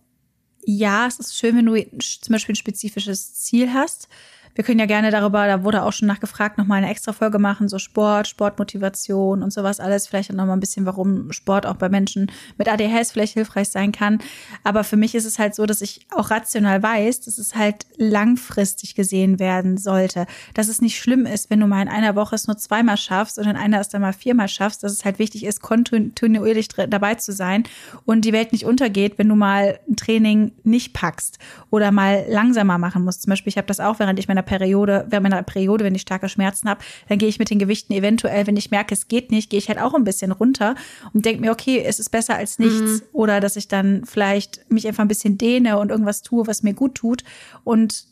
[0.65, 4.07] ja, es ist schön, wenn du zum Beispiel ein spezifisches Ziel hast.
[4.55, 7.67] Wir können ja gerne darüber, da wurde auch schon nachgefragt, nochmal eine extra Folge machen,
[7.67, 10.07] so Sport, Sportmotivation und sowas alles.
[10.07, 13.91] Vielleicht auch nochmal ein bisschen, warum Sport auch bei Menschen mit ADHS vielleicht hilfreich sein
[13.91, 14.19] kann.
[14.63, 17.85] Aber für mich ist es halt so, dass ich auch rational weiß, dass es halt
[17.97, 20.25] langfristig gesehen werden sollte.
[20.53, 23.37] Dass es nicht schlimm ist, wenn du mal in einer Woche es nur zweimal schaffst
[23.37, 27.15] und in einer es dann mal viermal schaffst, dass es halt wichtig ist, kontinuierlich dabei
[27.15, 27.65] zu sein
[28.05, 31.39] und die Welt nicht untergeht, wenn du mal ein Training nicht packst
[31.71, 33.23] oder mal langsamer machen musst.
[33.23, 36.01] Zum Beispiel, ich habe das auch, während ich meiner Periode, während meiner Periode, wenn ich
[36.01, 39.31] starke Schmerzen habe, dann gehe ich mit den Gewichten eventuell, wenn ich merke, es geht
[39.31, 40.75] nicht, gehe ich halt auch ein bisschen runter
[41.13, 42.79] und denke mir, okay, es ist besser als nichts.
[42.79, 43.01] Mhm.
[43.13, 46.73] Oder dass ich dann vielleicht mich einfach ein bisschen dehne und irgendwas tue, was mir
[46.73, 47.23] gut tut
[47.63, 48.05] und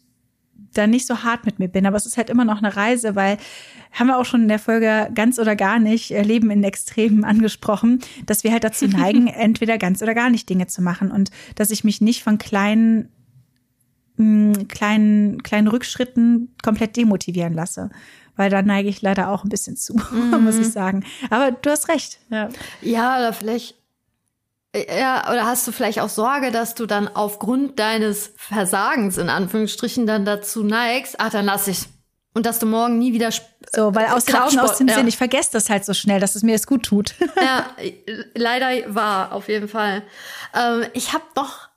[0.73, 1.85] dann nicht so hart mit mir bin.
[1.85, 3.37] Aber es ist halt immer noch eine Reise, weil
[3.91, 7.23] haben wir auch schon in der Folge ganz oder gar nicht äh, Leben in Extremen
[7.23, 11.29] angesprochen, dass wir halt dazu neigen, entweder ganz oder gar nicht Dinge zu machen und
[11.55, 13.09] dass ich mich nicht von kleinen
[14.17, 17.89] kleinen, kleinen Rückschritten komplett demotivieren lasse.
[18.35, 20.43] Weil da neige ich leider auch ein bisschen zu, mhm.
[20.43, 21.05] muss ich sagen.
[21.29, 22.19] Aber du hast recht.
[22.29, 22.49] Ja,
[22.81, 23.75] ja oder vielleicht
[24.75, 30.07] Ja, oder hast du vielleicht auch Sorge, dass du dann aufgrund deines Versagens in Anführungsstrichen
[30.07, 31.87] dann dazu neigst, ach, dann lass ich.
[32.35, 34.95] Und dass du morgen nie wieder so, weil aus den Augen aus dem ja.
[34.95, 37.13] Sinn, ich vergesse das halt so schnell, dass es mir jetzt gut tut.
[37.39, 37.67] ja,
[38.33, 40.01] leider war auf jeden Fall.
[40.55, 41.69] Ähm, ich habe doch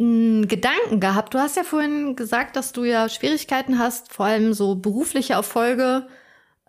[0.00, 1.34] Gedanken gehabt.
[1.34, 6.06] Du hast ja vorhin gesagt, dass du ja Schwierigkeiten hast, vor allem so berufliche Erfolge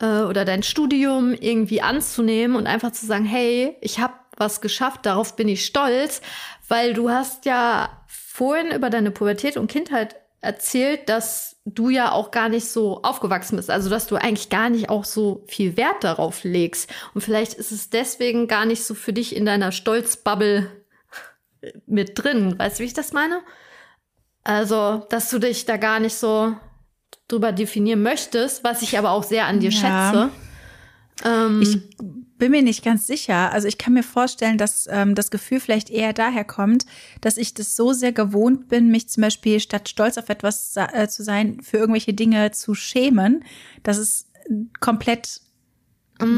[0.01, 5.05] äh, oder dein Studium irgendwie anzunehmen und einfach zu sagen, hey, ich habe was geschafft,
[5.05, 6.21] darauf bin ich stolz,
[6.67, 12.31] weil du hast ja vorhin über deine Pubertät und Kindheit erzählt, dass du ja auch
[12.31, 16.03] gar nicht so aufgewachsen bist, also dass du eigentlich gar nicht auch so viel Wert
[16.03, 16.89] darauf legst.
[17.13, 20.69] Und vielleicht ist es deswegen gar nicht so für dich in deiner Stolzbubble
[21.85, 22.57] mit drin.
[22.57, 23.41] Weißt du, wie ich das meine?
[24.43, 26.55] Also, dass du dich da gar nicht so
[27.27, 30.11] drüber definieren möchtest, was ich aber auch sehr an dir ja.
[30.11, 30.29] schätze.
[31.23, 31.79] Ähm, ich
[32.37, 33.51] bin mir nicht ganz sicher.
[33.51, 36.85] Also ich kann mir vorstellen, dass ähm, das Gefühl vielleicht eher daher kommt,
[37.21, 41.07] dass ich das so sehr gewohnt bin, mich zum Beispiel statt stolz auf etwas äh,
[41.07, 43.43] zu sein, für irgendwelche Dinge zu schämen,
[43.83, 44.25] dass es
[44.79, 45.41] komplett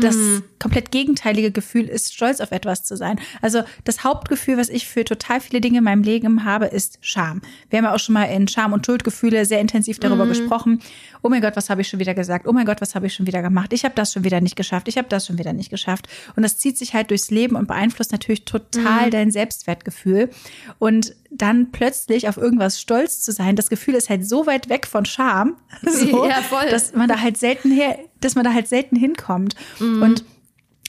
[0.02, 0.44] das mm.
[0.60, 3.20] komplett gegenteilige Gefühl ist, stolz auf etwas zu sein.
[3.42, 7.42] Also das Hauptgefühl, was ich für total viele Dinge in meinem Leben habe, ist Scham.
[7.70, 10.30] Wir haben ja auch schon mal in Scham und Schuldgefühle sehr intensiv darüber mm.
[10.30, 10.80] gesprochen.
[11.22, 12.48] Oh mein Gott, was habe ich schon wieder gesagt?
[12.48, 13.74] Oh mein Gott, was habe ich schon wieder gemacht?
[13.74, 14.88] Ich habe das schon wieder nicht geschafft.
[14.88, 16.08] Ich habe das schon wieder nicht geschafft.
[16.36, 19.12] Und das zieht sich halt durchs Leben und beeinflusst natürlich total mm.
[19.12, 20.30] dein Selbstwertgefühl.
[20.80, 24.88] Und dann plötzlich auf irgendwas stolz zu sein, das Gefühl ist halt so weit weg
[24.88, 28.96] von Scham, so, ja, dass man da halt selten her, dass man da halt selten
[28.96, 29.56] hinkommt.
[29.80, 30.02] Mhm.
[30.02, 30.26] Und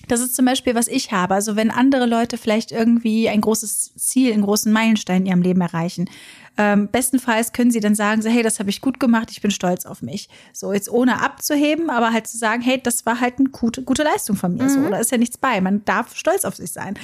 [0.09, 1.35] das ist zum Beispiel, was ich habe.
[1.35, 5.63] Also wenn andere Leute vielleicht irgendwie ein großes Ziel, einen großen Meilenstein in ihrem Leben
[5.63, 6.11] erreichen,
[6.57, 9.51] ähm, bestenfalls können sie dann sagen, so, hey, das habe ich gut gemacht, ich bin
[9.51, 10.29] stolz auf mich.
[10.53, 14.05] So, jetzt ohne abzuheben, aber halt zu sagen, hey, das war halt eine gute, gute
[14.05, 14.65] Leistung von mir.
[14.65, 14.69] Mhm.
[14.69, 15.61] So, da ist ja nichts bei.
[15.61, 16.99] Man darf stolz auf sich sein.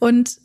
[0.00, 0.38] Und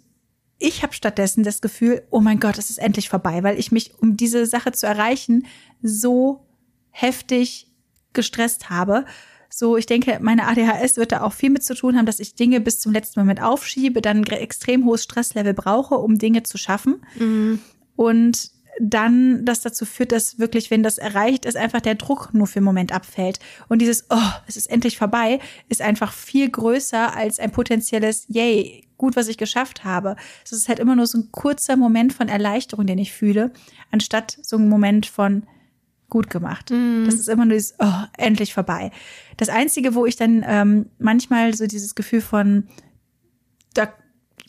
[0.58, 3.93] ich habe stattdessen das Gefühl, oh mein Gott, es ist endlich vorbei, weil ich mich,
[4.01, 5.45] um diese Sache zu erreichen,
[5.82, 6.45] so
[6.91, 7.72] heftig
[8.14, 9.06] gestresst habe.
[9.49, 12.36] So, ich denke, meine ADHS wird da auch viel mit zu tun haben, dass ich
[12.36, 16.58] Dinge bis zum letzten Moment aufschiebe, dann ein extrem hohes Stresslevel brauche, um Dinge zu
[16.58, 17.06] schaffen.
[17.18, 17.60] Mhm.
[17.95, 22.47] Und dann das dazu führt, dass wirklich, wenn das erreicht ist, einfach der Druck nur
[22.47, 23.39] für einen Moment abfällt.
[23.69, 28.88] Und dieses, oh, es ist endlich vorbei, ist einfach viel größer als ein potenzielles, yay,
[28.97, 30.15] gut, was ich geschafft habe.
[30.43, 33.51] Es ist halt immer nur so ein kurzer Moment von Erleichterung, den ich fühle,
[33.91, 35.43] anstatt so ein Moment von
[36.09, 36.69] gut gemacht.
[36.71, 37.05] Mm.
[37.05, 38.91] Das ist immer nur dieses, oh, endlich vorbei.
[39.38, 42.67] Das Einzige, wo ich dann ähm, manchmal so dieses Gefühl von,
[43.73, 43.89] da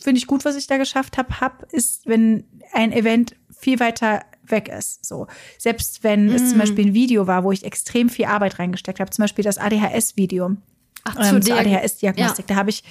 [0.01, 4.21] finde ich gut, was ich da geschafft habe, hab, ist, wenn ein Event viel weiter
[4.45, 5.05] weg ist.
[5.05, 5.27] So
[5.59, 6.35] selbst wenn mm.
[6.35, 6.61] es zum mm.
[6.61, 10.57] Beispiel ein Video war, wo ich extrem viel Arbeit reingesteckt habe, zum Beispiel das ADHS-Video,
[11.05, 12.55] Ach, ähm, zur ADHS-Diagnostik, ja.
[12.55, 12.83] da habe ich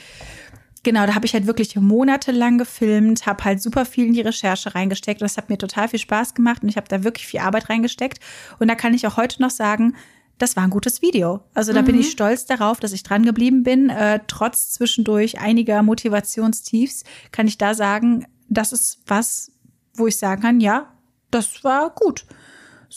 [0.85, 4.75] Genau, da habe ich halt wirklich monatelang gefilmt, habe halt super viel in die Recherche
[4.75, 7.39] reingesteckt und das hat mir total viel Spaß gemacht und ich habe da wirklich viel
[7.39, 8.19] Arbeit reingesteckt.
[8.59, 9.95] Und da kann ich auch heute noch sagen,
[10.37, 11.41] das war ein gutes Video.
[11.55, 11.85] Also da mhm.
[11.87, 12.11] bin ich mhm.
[12.11, 13.89] stolz darauf, dass ich dran geblieben bin.
[13.89, 19.51] Äh, trotz zwischendurch einiger Motivationstiefs kann ich da sagen, das ist was,
[19.97, 20.93] wo ich sagen kann, ja,
[21.31, 22.25] das war gut.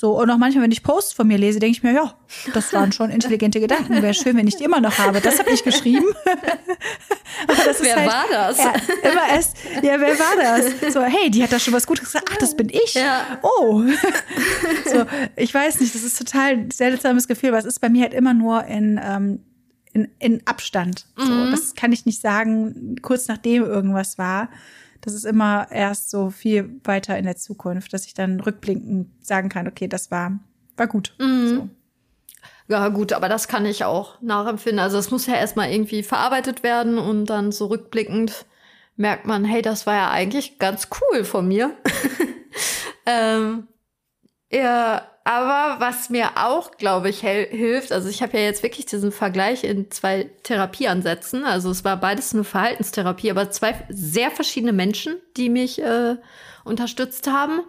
[0.00, 2.14] So, und auch manchmal, wenn ich Posts von mir lese, denke ich mir, ja,
[2.54, 4.00] das waren schon intelligente Gedanken.
[4.00, 5.20] Wäre schön, wenn ich die immer noch habe.
[5.20, 6.06] Das habe ich geschrieben.
[6.24, 8.58] wer halt, war das?
[8.58, 8.72] Ja,
[9.02, 10.92] immer erst, ja, wer war das?
[10.94, 12.28] So, hey, die hat da schon was Gutes gesagt.
[12.32, 12.94] Ach, das bin ich.
[12.94, 13.40] Ja.
[13.42, 13.82] Oh.
[14.84, 18.02] so, ich weiß nicht, das ist total ein seltsames Gefühl, aber es ist bei mir
[18.02, 19.40] halt immer nur in, ähm,
[19.92, 21.06] in, in Abstand.
[21.16, 21.50] So, mhm.
[21.50, 24.48] Das kann ich nicht sagen, kurz nachdem irgendwas war
[25.00, 29.48] das ist immer erst so viel weiter in der Zukunft, dass ich dann rückblickend sagen
[29.48, 30.38] kann, okay, das war,
[30.76, 31.14] war gut.
[31.18, 31.48] Mhm.
[31.48, 31.68] So.
[32.68, 34.78] Ja, gut, aber das kann ich auch nachempfinden.
[34.78, 38.44] Also es muss ja erstmal irgendwie verarbeitet werden und dann so rückblickend
[38.96, 41.74] merkt man, hey, das war ja eigentlich ganz cool von mir.
[43.06, 43.68] ähm,
[44.50, 49.12] ja, aber was mir auch, glaube ich, hilft, also ich habe ja jetzt wirklich diesen
[49.12, 51.44] Vergleich in zwei Therapieansätzen.
[51.44, 56.16] Also es war beides eine Verhaltenstherapie, aber zwei sehr verschiedene Menschen, die mich äh,
[56.64, 57.60] unterstützt haben.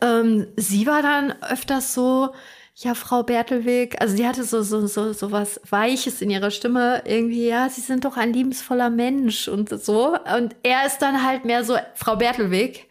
[0.00, 2.30] Ähm, sie war dann öfters so,
[2.74, 7.04] ja, Frau Bertelweg, also sie hatte so, so, so, so was Weiches in ihrer Stimme,
[7.04, 10.16] irgendwie, ja, sie sind doch ein liebensvoller Mensch und so.
[10.36, 12.90] Und er ist dann halt mehr so, Frau Bertelweg,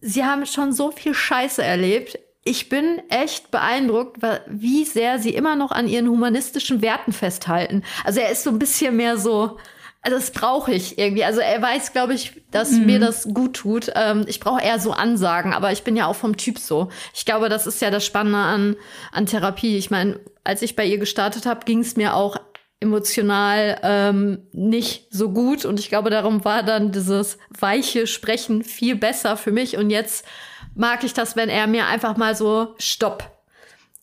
[0.00, 5.56] sie haben schon so viel Scheiße erlebt ich bin echt beeindruckt, wie sehr sie immer
[5.56, 7.82] noch an ihren humanistischen Werten festhalten.
[8.04, 9.56] Also er ist so ein bisschen mehr so,
[10.02, 11.24] also das brauche ich irgendwie.
[11.24, 12.84] Also er weiß, glaube ich, dass mhm.
[12.84, 13.90] mir das gut tut.
[13.94, 16.90] Ähm, ich brauche eher so Ansagen, aber ich bin ja auch vom Typ so.
[17.14, 18.76] Ich glaube, das ist ja das Spannende an,
[19.10, 19.78] an Therapie.
[19.78, 22.36] Ich meine, als ich bei ihr gestartet habe, ging es mir auch
[22.80, 25.64] emotional ähm, nicht so gut.
[25.64, 29.78] Und ich glaube, darum war dann dieses weiche Sprechen viel besser für mich.
[29.78, 30.26] Und jetzt
[30.74, 33.30] mag ich das, wenn er mir einfach mal so Stopp.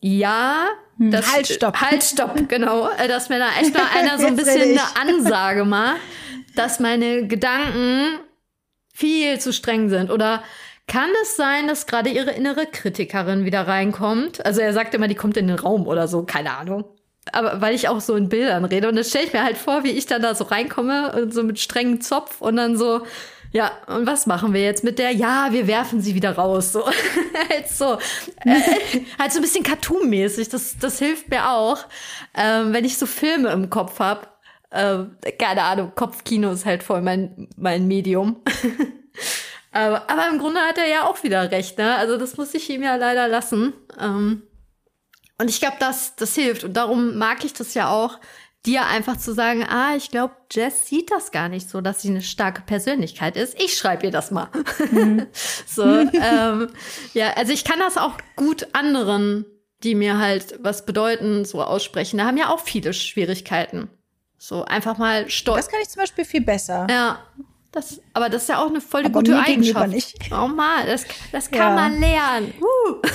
[0.00, 0.66] Ja,
[0.98, 1.80] das, halt, stopp.
[1.80, 2.88] Halt, stopp, genau.
[2.90, 6.00] Äh, dass mir da echt mal einer so ein bisschen eine Ansage macht,
[6.56, 8.18] dass meine Gedanken
[8.92, 10.10] viel zu streng sind.
[10.10, 10.42] Oder
[10.86, 14.44] kann es sein, dass gerade ihre innere Kritikerin wieder reinkommt?
[14.44, 16.84] Also er sagt immer, die kommt in den Raum oder so, keine Ahnung
[17.30, 19.84] aber weil ich auch so in Bildern rede und das stelle ich mir halt vor,
[19.84, 23.02] wie ich dann da so reinkomme und so mit strengem Zopf und dann so
[23.52, 25.12] ja, und was machen wir jetzt mit der?
[25.12, 26.72] Ja, wir werfen sie wieder raus.
[26.72, 26.86] So,
[27.50, 27.98] halt so,
[28.46, 28.60] äh,
[29.18, 30.48] halt so ein bisschen Cartoon-mäßig.
[30.48, 31.78] Das, das hilft mir auch,
[32.34, 34.26] ähm, wenn ich so Filme im Kopf habe.
[34.70, 38.42] Äh, keine Ahnung, Kopfkino ist halt voll mein, mein Medium.
[39.70, 41.94] aber, aber im Grunde hat er ja auch wieder recht, ne?
[41.96, 43.74] Also das muss ich ihm ja leider lassen.
[44.00, 44.44] Ähm,
[45.36, 46.64] und ich glaube, das, das hilft.
[46.64, 48.18] Und darum mag ich das ja auch,
[48.64, 52.10] dir einfach zu sagen, ah, ich glaube, Jess sieht das gar nicht so, dass sie
[52.10, 53.60] eine starke Persönlichkeit ist.
[53.60, 54.48] Ich schreibe ihr das mal.
[54.90, 55.26] Mhm.
[55.66, 56.68] so, ähm,
[57.12, 59.44] ja, also ich kann das auch gut anderen,
[59.82, 62.18] die mir halt was bedeuten, so aussprechen.
[62.18, 63.90] Da haben ja auch viele Schwierigkeiten.
[64.38, 65.66] So einfach mal stolz.
[65.66, 66.86] Das kann ich zum Beispiel viel besser.
[66.90, 67.18] Ja.
[67.72, 69.88] Das, aber das ist ja auch eine voll aber gute Eigenschaft.
[69.88, 70.14] Nicht.
[70.30, 71.74] Oh man, das, das kann ja.
[71.74, 72.52] man lernen.
[72.60, 72.96] Uh.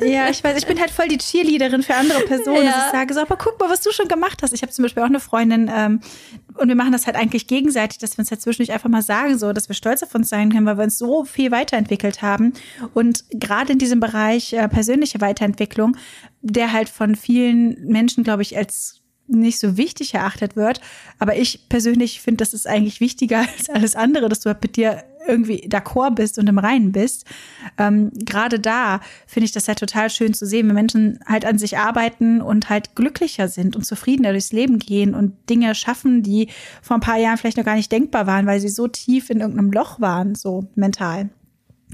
[0.00, 2.64] Ja, ich weiß, ich bin halt voll die Cheerleaderin für andere Personen.
[2.64, 2.86] Ja.
[2.86, 4.52] ich sage so, aber guck mal, was du schon gemacht hast.
[4.52, 6.00] Ich habe zum Beispiel auch eine Freundin ähm,
[6.56, 9.38] und wir machen das halt eigentlich gegenseitig, dass wir uns halt zwischendurch einfach mal sagen,
[9.38, 12.54] so, dass wir stolz auf uns sein können, weil wir uns so viel weiterentwickelt haben.
[12.94, 15.96] Und gerade in diesem Bereich äh, persönliche Weiterentwicklung,
[16.40, 20.80] der halt von vielen Menschen, glaube ich, als nicht so wichtig erachtet wird.
[21.18, 24.76] Aber ich persönlich finde, das ist eigentlich wichtiger als alles andere, dass du halt mit
[24.76, 27.26] dir irgendwie d'accord bist und im Reinen bist.
[27.76, 31.58] Ähm, Gerade da finde ich das halt total schön zu sehen, wenn Menschen halt an
[31.58, 36.48] sich arbeiten und halt glücklicher sind und zufriedener durchs Leben gehen und Dinge schaffen, die
[36.80, 39.40] vor ein paar Jahren vielleicht noch gar nicht denkbar waren, weil sie so tief in
[39.40, 41.28] irgendeinem Loch waren, so mental.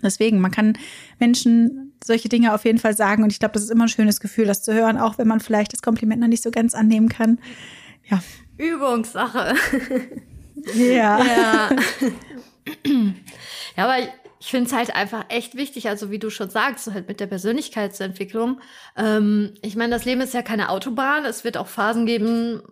[0.02, 0.78] Deswegen, man kann
[1.18, 3.22] Menschen solche Dinge auf jeden Fall sagen.
[3.22, 5.40] Und ich glaube, das ist immer ein schönes Gefühl, das zu hören, auch wenn man
[5.40, 7.38] vielleicht das Kompliment noch nicht so ganz annehmen kann.
[8.04, 8.22] Ja.
[8.58, 9.54] Übungssache.
[10.74, 11.22] Ja.
[11.22, 11.70] Ja,
[13.76, 13.96] ja aber
[14.44, 17.18] ich finde es halt einfach echt wichtig, also wie du schon sagst, so halt mit
[17.18, 18.60] der Persönlichkeitsentwicklung.
[18.96, 21.24] Ähm, ich meine, das Leben ist ja keine Autobahn.
[21.24, 22.62] Es wird auch Phasen geben,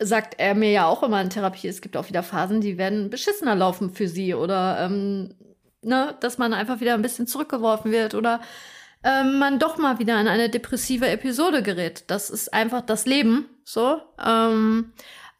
[0.00, 3.08] sagt er mir ja auch immer in Therapie, es gibt auch wieder Phasen, die werden
[3.08, 5.34] beschissener laufen für sie oder ähm,
[5.82, 8.40] ne, dass man einfach wieder ein bisschen zurückgeworfen wird oder
[9.04, 12.04] ähm, man doch mal wieder in eine depressive Episode gerät.
[12.06, 14.00] Das ist einfach das Leben, so.
[14.24, 14.92] Ähm,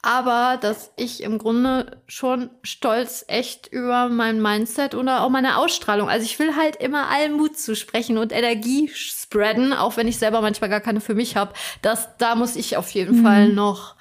[0.05, 6.09] aber dass ich im Grunde schon stolz echt über mein Mindset oder auch meine Ausstrahlung.
[6.09, 10.19] Also ich will halt immer allen Mut zu sprechen und Energie spreaden, auch wenn ich
[10.19, 11.53] selber manchmal gar keine für mich habe.
[11.83, 13.25] Das, da muss ich auf jeden mhm.
[13.25, 13.95] Fall noch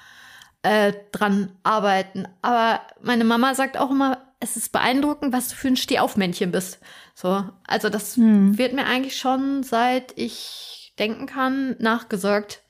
[0.62, 2.26] äh, dran arbeiten.
[2.42, 6.80] Aber meine Mama sagt auch immer, es ist beeindruckend, was du für ein Stehaufmännchen bist.
[7.14, 8.58] So, also das hm.
[8.58, 12.62] wird mir eigentlich schon, seit ich denken kann, nachgesorgt.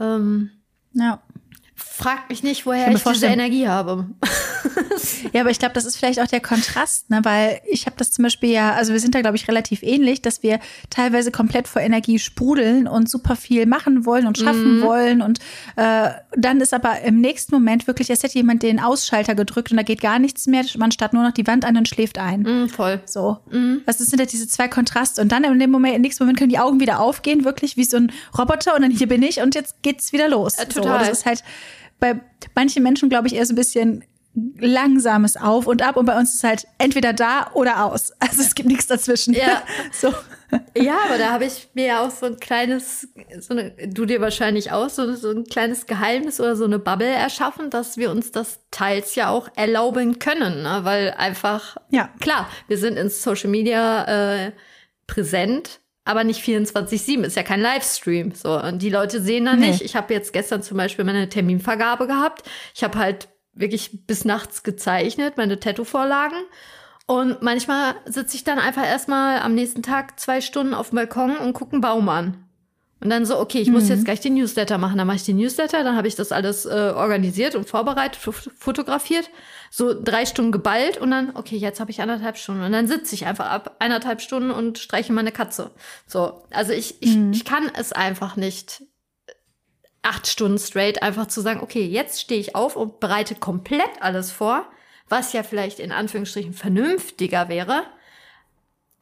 [0.00, 0.50] Ähm,
[0.92, 1.22] ja.
[1.98, 4.06] Frag mich nicht, woher ich, ich diese Energie habe.
[5.32, 7.20] ja, aber ich glaube, das ist vielleicht auch der Kontrast, ne?
[7.24, 10.22] weil ich habe das zum Beispiel ja, also wir sind da, glaube ich, relativ ähnlich,
[10.22, 14.82] dass wir teilweise komplett vor Energie sprudeln und super viel machen wollen und schaffen mhm.
[14.82, 15.22] wollen.
[15.22, 15.40] Und
[15.74, 19.76] äh, dann ist aber im nächsten Moment wirklich, als hätte jemand den Ausschalter gedrückt und
[19.76, 20.64] da geht gar nichts mehr.
[20.76, 22.42] Man starrt nur noch die Wand an und schläft ein.
[22.42, 23.00] Mhm, voll.
[23.06, 23.38] So.
[23.50, 23.82] Mhm.
[23.86, 25.20] Was sind halt diese zwei Kontraste?
[25.20, 27.82] Und dann in dem Moment, im nächsten Moment können die Augen wieder aufgehen, wirklich wie
[27.82, 30.54] so ein Roboter und dann hier bin ich und jetzt geht's wieder los.
[30.58, 31.00] Ja, total.
[31.00, 31.42] So, das ist halt
[32.00, 32.20] bei
[32.54, 34.04] manchen Menschen, glaube ich, eher so ein bisschen
[34.58, 38.12] langsames Auf und Ab und bei uns ist halt entweder da oder aus.
[38.20, 39.34] Also es gibt nichts dazwischen.
[39.34, 39.62] Ja.
[39.92, 40.12] so.
[40.76, 44.20] Ja, aber da habe ich mir ja auch so ein kleines, so eine, du dir
[44.20, 48.32] wahrscheinlich auch, so, so ein kleines Geheimnis oder so eine Bubble erschaffen, dass wir uns
[48.32, 50.80] das teils ja auch erlauben können, ne?
[50.84, 52.08] weil einfach, ja.
[52.20, 54.52] klar, wir sind in Social Media äh,
[55.06, 58.32] präsent, aber nicht 24-7, ist ja kein Livestream.
[58.32, 59.68] So, und die Leute sehen da nee.
[59.68, 59.82] nicht.
[59.82, 62.48] Ich habe jetzt gestern zum Beispiel meine Terminvergabe gehabt.
[62.74, 66.38] Ich habe halt wirklich bis nachts gezeichnet, meine Tattoo-Vorlagen.
[67.06, 71.36] Und manchmal sitze ich dann einfach erstmal am nächsten Tag zwei Stunden auf dem Balkon
[71.36, 72.44] und gucke einen Baum an.
[73.00, 73.74] Und dann so, okay, ich mhm.
[73.74, 74.96] muss jetzt gleich den Newsletter machen.
[74.96, 78.18] Dann mache ich den Newsletter, dann habe ich das alles äh, organisiert und vorbereitet,
[78.58, 79.30] fotografiert,
[79.70, 82.62] so drei Stunden geballt und dann, okay, jetzt habe ich anderthalb Stunden.
[82.62, 85.70] Und dann sitze ich einfach ab eineinhalb Stunden und streiche meine Katze.
[86.06, 87.32] So, also ich, ich, mhm.
[87.32, 88.82] ich kann es einfach nicht
[90.02, 94.30] acht Stunden straight einfach zu sagen, okay, jetzt stehe ich auf und bereite komplett alles
[94.30, 94.66] vor,
[95.08, 97.82] was ja vielleicht in Anführungsstrichen vernünftiger wäre.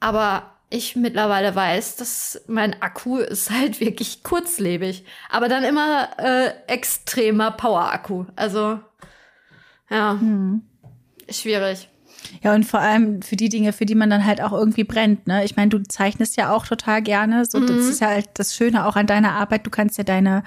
[0.01, 5.05] Aber ich mittlerweile weiß, dass mein Akku ist halt wirklich kurzlebig.
[5.31, 8.27] Aber dann immer äh, extremer Power-Akku.
[8.35, 8.81] Also,
[9.91, 10.63] ja, hm.
[11.29, 11.89] schwierig.
[12.43, 15.27] Ja, und vor allem für die Dinge, für die man dann halt auch irgendwie brennt.
[15.27, 15.45] Ne?
[15.45, 17.45] Ich meine, du zeichnest ja auch total gerne.
[17.45, 17.67] So, mhm.
[17.67, 19.67] das ist ja halt das Schöne auch an deiner Arbeit.
[19.67, 20.43] Du kannst ja deine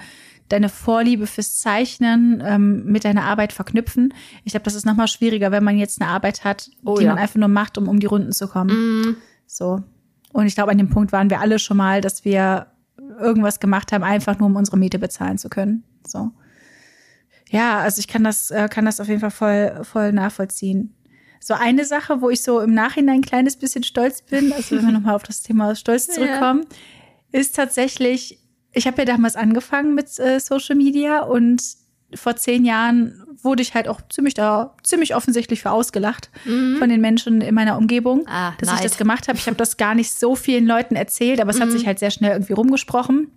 [0.50, 4.14] deine Vorliebe fürs Zeichnen ähm, mit deiner Arbeit verknüpfen.
[4.44, 7.12] Ich glaube, das ist nochmal schwieriger, wenn man jetzt eine Arbeit hat, oh, die ja.
[7.12, 8.72] man einfach nur macht, um um die Runden zu kommen.
[8.72, 9.16] Mhm.
[9.46, 9.84] So.
[10.34, 12.68] Und ich glaube, an dem Punkt waren wir alle schon mal, dass wir
[13.20, 15.84] irgendwas gemacht haben, einfach nur um unsere Miete bezahlen zu können.
[16.06, 16.32] So.
[17.50, 20.96] Ja, also ich kann das, äh, kann das auf jeden Fall voll, voll nachvollziehen.
[21.40, 24.86] So eine Sache, wo ich so im Nachhinein ein kleines bisschen stolz bin, also wenn
[24.86, 26.66] wir nochmal auf das Thema Stolz zurückkommen,
[27.32, 27.40] ja.
[27.40, 28.40] ist tatsächlich,
[28.74, 31.64] ich habe ja damals angefangen mit äh, Social Media und
[32.14, 36.78] vor zehn Jahren wurde ich halt auch ziemlich da, ziemlich offensichtlich für ausgelacht mhm.
[36.78, 38.80] von den Menschen in meiner Umgebung, ah, dass nice.
[38.80, 39.38] ich das gemacht habe.
[39.38, 41.64] Ich habe das gar nicht so vielen Leuten erzählt, aber es mhm.
[41.64, 43.32] hat sich halt sehr schnell irgendwie rumgesprochen.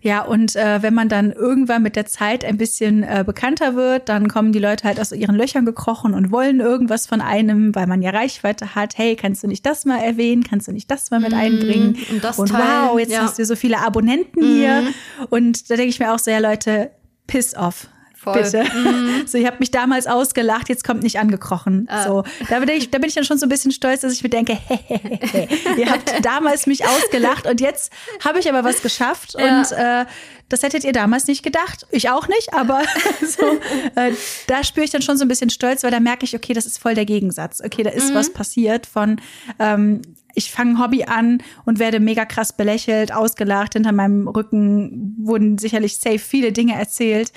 [0.00, 4.08] Ja, und äh, wenn man dann irgendwann mit der Zeit ein bisschen äh, bekannter wird,
[4.08, 7.86] dann kommen die Leute halt aus ihren Löchern gekrochen und wollen irgendwas von einem, weil
[7.86, 8.96] man ja Reichweite hat.
[8.96, 10.44] Hey, kannst du nicht das mal erwähnen?
[10.44, 11.38] Kannst du nicht das mal mit mhm.
[11.38, 11.96] einbringen?
[12.10, 13.22] Und, das und wow, jetzt ja.
[13.22, 14.56] hast du so viele Abonnenten mhm.
[14.56, 14.82] hier.
[15.30, 16.90] Und da denke ich mir auch so, ja Leute,
[17.26, 17.88] piss off.
[18.20, 18.42] Voll.
[18.42, 18.64] Bitte.
[18.64, 19.26] Mhm.
[19.28, 21.86] So, ihr habt mich damals ausgelacht, jetzt kommt nicht angekrochen.
[21.88, 22.02] Ah.
[22.02, 24.24] So, da bin, ich, da bin ich dann schon so ein bisschen stolz, dass ich
[24.24, 27.92] mir denke, hey, hey, hey, ihr habt damals mich ausgelacht und jetzt
[28.24, 29.60] habe ich aber was geschafft ja.
[29.60, 30.04] und äh,
[30.48, 31.86] das hättet ihr damals nicht gedacht.
[31.92, 32.82] Ich auch nicht, aber
[33.24, 33.46] so,
[33.94, 34.12] äh,
[34.48, 36.66] da spüre ich dann schon so ein bisschen Stolz, weil da merke ich, okay, das
[36.66, 37.62] ist voll der Gegensatz.
[37.64, 38.14] Okay, da ist mhm.
[38.14, 39.20] was passiert von,
[39.60, 40.02] ähm,
[40.34, 43.74] ich fange ein Hobby an und werde mega krass belächelt, ausgelacht.
[43.74, 47.32] Hinter meinem Rücken wurden sicherlich safe viele Dinge erzählt.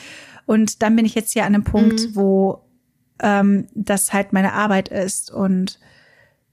[0.46, 2.16] Und dann bin ich jetzt hier an einem Punkt, mhm.
[2.16, 2.62] wo
[3.20, 5.80] ähm, das halt meine Arbeit ist und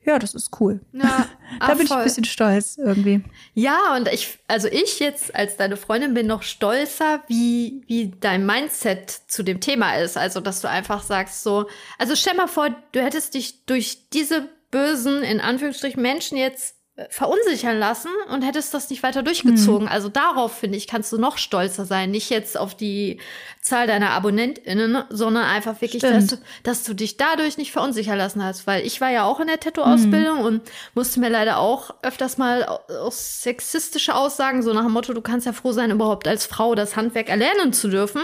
[0.09, 0.81] ja, das ist cool.
[0.93, 1.27] Ja,
[1.61, 1.85] da bin voll.
[1.85, 3.23] ich ein bisschen stolz irgendwie.
[3.53, 8.47] Ja, und ich, also ich jetzt als deine Freundin bin noch stolzer, wie, wie dein
[8.47, 10.17] Mindset zu dem Thema ist.
[10.17, 11.69] Also, dass du einfach sagst so,
[11.99, 16.78] also stell mal vor, du hättest dich durch diese bösen, in Anführungsstrichen, Menschen jetzt
[17.11, 19.87] verunsichern lassen und hättest das nicht weiter durchgezogen.
[19.87, 19.93] Mhm.
[19.93, 22.11] Also darauf, finde ich, kannst du noch stolzer sein.
[22.11, 23.21] Nicht jetzt auf die
[23.61, 28.43] Zahl deiner AbonnentInnen, sondern einfach wirklich, dass du, dass du dich dadurch nicht verunsichern lassen
[28.43, 28.67] hast.
[28.67, 30.45] Weil ich war ja auch in der Tattoo-Ausbildung mhm.
[30.45, 30.63] und
[30.95, 35.47] musste mir leider auch öfters mal aus sexistische Aussagen, so nach dem Motto, du kannst
[35.47, 38.23] ja froh sein, überhaupt als Frau das Handwerk erlernen zu dürfen.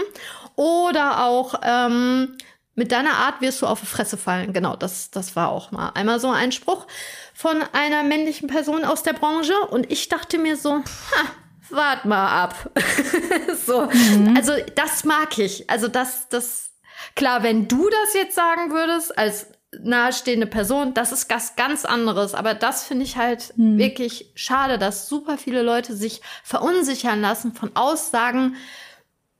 [0.57, 2.37] Oder auch, ähm,
[2.75, 4.53] mit deiner Art wirst du auf die Fresse fallen.
[4.53, 6.85] Genau, das, das war auch mal einmal so ein Spruch
[7.33, 11.25] von einer männlichen Person aus der Branche und ich dachte mir so, ha,
[11.69, 12.69] wart mal ab.
[13.65, 14.35] so, mhm.
[14.35, 15.69] also das mag ich.
[15.69, 16.71] Also das, das,
[17.15, 19.47] klar, wenn du das jetzt sagen würdest als
[19.81, 22.33] nahestehende Person, das ist was ganz anderes.
[22.33, 23.77] Aber das finde ich halt mhm.
[23.77, 28.55] wirklich schade, dass super viele Leute sich verunsichern lassen von Aussagen,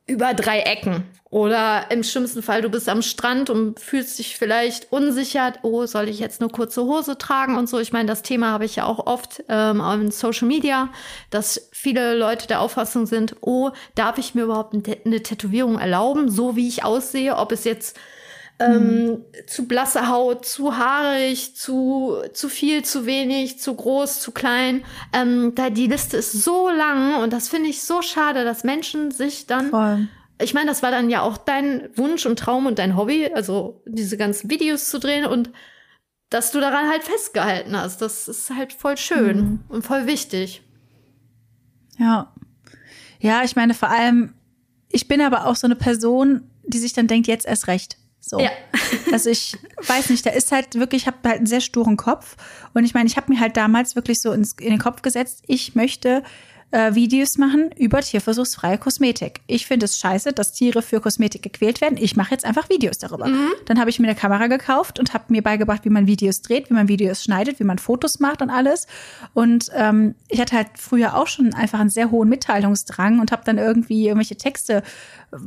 [0.07, 1.03] über drei Ecken.
[1.31, 6.07] Oder im schlimmsten Fall, du bist am Strand und fühlst dich vielleicht unsicher, oh, soll
[6.07, 7.79] ich jetzt eine kurze Hose tragen und so.
[7.79, 10.89] Ich meine, das Thema habe ich ja auch oft ähm, auf Social Media,
[11.31, 16.55] dass viele Leute der Auffassung sind, oh, darf ich mir überhaupt eine Tätowierung erlauben, so
[16.55, 17.97] wie ich aussehe, ob es jetzt
[18.59, 19.25] ähm, mhm.
[19.47, 24.83] zu blasse Haut, zu haarig, zu, zu viel, zu wenig, zu groß, zu klein.
[25.13, 29.11] Ähm, da die Liste ist so lang und das finde ich so schade, dass Menschen
[29.11, 29.69] sich dann.
[29.69, 30.07] Voll.
[30.41, 33.81] Ich meine, das war dann ja auch dein Wunsch und Traum und dein Hobby, also
[33.85, 35.49] diese ganzen Videos zu drehen und
[36.29, 38.01] dass du daran halt festgehalten hast.
[38.01, 39.59] Das ist halt voll schön mhm.
[39.69, 40.61] und voll wichtig.
[41.97, 42.33] Ja.
[43.19, 44.33] Ja, ich meine, vor allem,
[44.89, 47.97] ich bin aber auch so eine Person, die sich dann denkt, jetzt erst recht.
[48.27, 48.39] So.
[48.39, 48.49] Ja.
[49.11, 49.55] Also ich
[49.85, 52.35] weiß nicht, da ist halt wirklich, ich habe halt einen sehr sturen Kopf.
[52.73, 55.43] Und ich meine, ich habe mir halt damals wirklich so ins, in den Kopf gesetzt,
[55.45, 56.23] ich möchte
[56.71, 59.41] äh, Videos machen über tierversuchsfreie Kosmetik.
[59.45, 61.97] Ich finde es scheiße, dass Tiere für Kosmetik gequält werden.
[61.97, 63.27] Ich mache jetzt einfach Videos darüber.
[63.27, 63.51] Mhm.
[63.65, 66.71] Dann habe ich mir eine Kamera gekauft und habe mir beigebracht, wie man Videos dreht,
[66.71, 68.87] wie man Videos schneidet, wie man Fotos macht und alles.
[69.33, 73.43] Und ähm, ich hatte halt früher auch schon einfach einen sehr hohen Mitteilungsdrang und habe
[73.45, 74.81] dann irgendwie irgendwelche Texte
[75.31, 75.37] äh,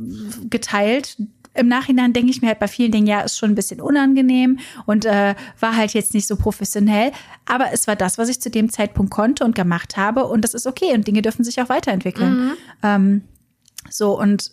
[0.49, 1.17] geteilt,
[1.59, 4.59] im Nachhinein denke ich mir halt bei vielen Dingen, ja, ist schon ein bisschen unangenehm
[4.85, 7.11] und äh, war halt jetzt nicht so professionell.
[7.45, 10.25] Aber es war das, was ich zu dem Zeitpunkt konnte und gemacht habe.
[10.25, 10.93] Und das ist okay.
[10.93, 12.33] Und Dinge dürfen sich auch weiterentwickeln.
[12.33, 12.51] Mhm.
[12.83, 13.21] Ähm,
[13.89, 14.51] so, und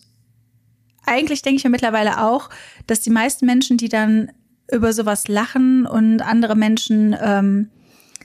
[1.05, 2.51] eigentlich denke ich mir mittlerweile auch,
[2.87, 4.33] dass die meisten Menschen, die dann
[4.71, 7.71] über sowas lachen und andere Menschen ähm,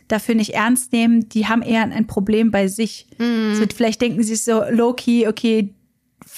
[0.08, 3.08] dafür nicht ernst nehmen, die haben eher ein Problem bei sich.
[3.18, 3.56] Mhm.
[3.56, 5.76] So, vielleicht denken sie so low-key, okay,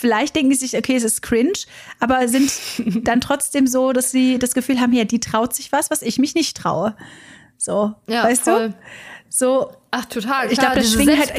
[0.04, 1.54] vielleicht denken sie sich, okay, es ist cringe,
[2.02, 2.52] aber sind
[3.08, 6.20] dann trotzdem so, dass sie das Gefühl haben, ja, die traut sich was, was ich
[6.20, 6.94] mich nicht traue.
[7.58, 8.70] So, ja, weißt voll.
[8.70, 8.76] du?
[9.30, 9.72] So.
[9.92, 10.52] Ach, total.
[10.52, 11.32] Ich glaube, das schwingt halt.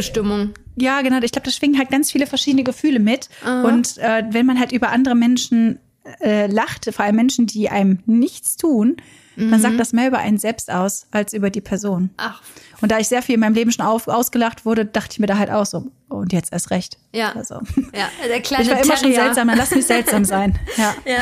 [0.76, 1.18] Ja, genau.
[1.18, 3.28] Ich glaube, das schwingen halt ganz viele verschiedene Gefühle mit.
[3.44, 3.68] Aha.
[3.68, 5.78] Und äh, wenn man halt über andere Menschen
[6.20, 8.96] äh, lacht, vor allem Menschen, die einem nichts tun,
[9.36, 9.50] mhm.
[9.50, 12.10] dann sagt das mehr über einen selbst aus als über die Person.
[12.16, 12.42] Ach.
[12.80, 15.26] Und da ich sehr viel in meinem Leben schon auf, ausgelacht wurde, dachte ich mir
[15.26, 16.98] da halt auch so, und jetzt erst recht.
[17.12, 17.32] Ja.
[17.34, 17.60] Also.
[17.94, 18.96] Ja, der kleine Ich war immer Terrier.
[18.96, 20.58] schon seltsam, dann lass mich seltsam sein.
[20.76, 20.94] Ja.
[21.04, 21.20] Ja.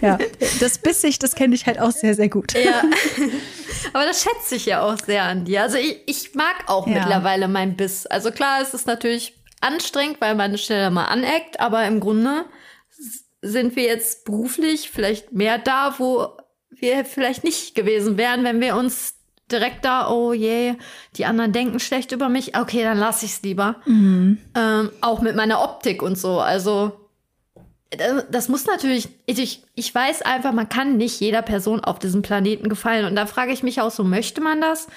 [0.18, 0.18] ja.
[0.60, 2.52] Das Bissig, das kenne ich halt auch sehr, sehr gut.
[2.54, 2.82] Ja.
[3.92, 5.62] Aber das schätze ich ja auch sehr an dir.
[5.62, 6.94] Also ich, ich mag auch ja.
[6.94, 8.06] mittlerweile mein Biss.
[8.06, 12.44] Also klar, es ist natürlich anstrengend, weil man schneller mal aneckt, aber im Grunde
[13.42, 16.36] sind wir jetzt beruflich vielleicht mehr da, wo
[16.82, 19.14] wir vielleicht nicht gewesen wären, wenn wir uns
[19.50, 20.74] direkt da, oh je,
[21.16, 22.56] die anderen denken schlecht über mich.
[22.56, 23.76] Okay, dann lasse ich es lieber.
[23.86, 24.38] Mhm.
[24.54, 26.40] Ähm, auch mit meiner Optik und so.
[26.40, 26.92] Also
[28.30, 32.68] das muss natürlich, ich, ich weiß einfach, man kann nicht jeder Person auf diesem Planeten
[32.68, 33.04] gefallen.
[33.04, 34.88] Und da frage ich mich auch so, möchte man das?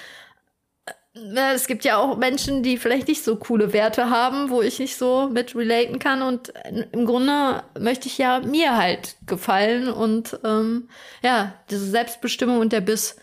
[1.16, 4.78] Äh, es gibt ja auch Menschen, die vielleicht nicht so coole Werte haben, wo ich
[4.78, 6.22] nicht so mit relaten kann.
[6.22, 6.52] Und
[6.92, 10.88] im Grunde möchte ich ja mir halt gefallen und ähm,
[11.22, 13.16] ja, diese Selbstbestimmung und der Biss.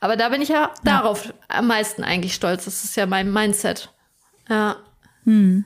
[0.00, 0.74] Aber da bin ich ja, ja.
[0.84, 2.64] darauf am meisten eigentlich stolz.
[2.64, 3.92] Das ist ja mein Mindset.
[4.48, 4.76] Ja.
[5.24, 5.64] Hm.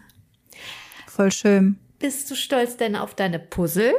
[1.06, 1.78] Voll schön.
[1.98, 3.94] Bist du stolz denn auf deine Puzzle?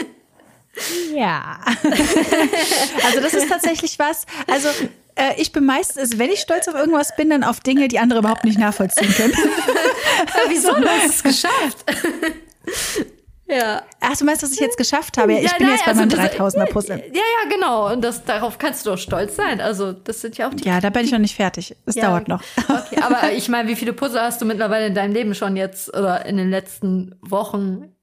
[1.14, 1.58] ja.
[3.04, 4.26] also das ist tatsächlich was.
[4.46, 4.68] Also
[5.14, 7.98] äh, ich bin meistens, also wenn ich stolz auf irgendwas bin, dann auf Dinge, die
[7.98, 9.34] andere überhaupt nicht nachvollziehen können.
[10.48, 10.74] Wieso?
[10.74, 11.84] Du hast es geschafft.
[13.52, 13.82] Ja.
[14.00, 15.32] Ach, du meinst, was ich jetzt geschafft habe?
[15.32, 16.98] Ja, ich ja, bin nein, jetzt bei also meinem 3000er Puzzle.
[17.12, 17.92] Ja, ja, genau.
[17.92, 19.60] Und das, darauf kannst du doch stolz sein.
[19.60, 20.64] Also, das sind ja auch die.
[20.64, 21.76] Ja, da bin ich noch nicht fertig.
[21.84, 22.42] Es ja, dauert noch.
[22.68, 25.94] Okay, aber ich meine, wie viele Puzzle hast du mittlerweile in deinem Leben schon jetzt
[25.94, 27.94] oder in den letzten Wochen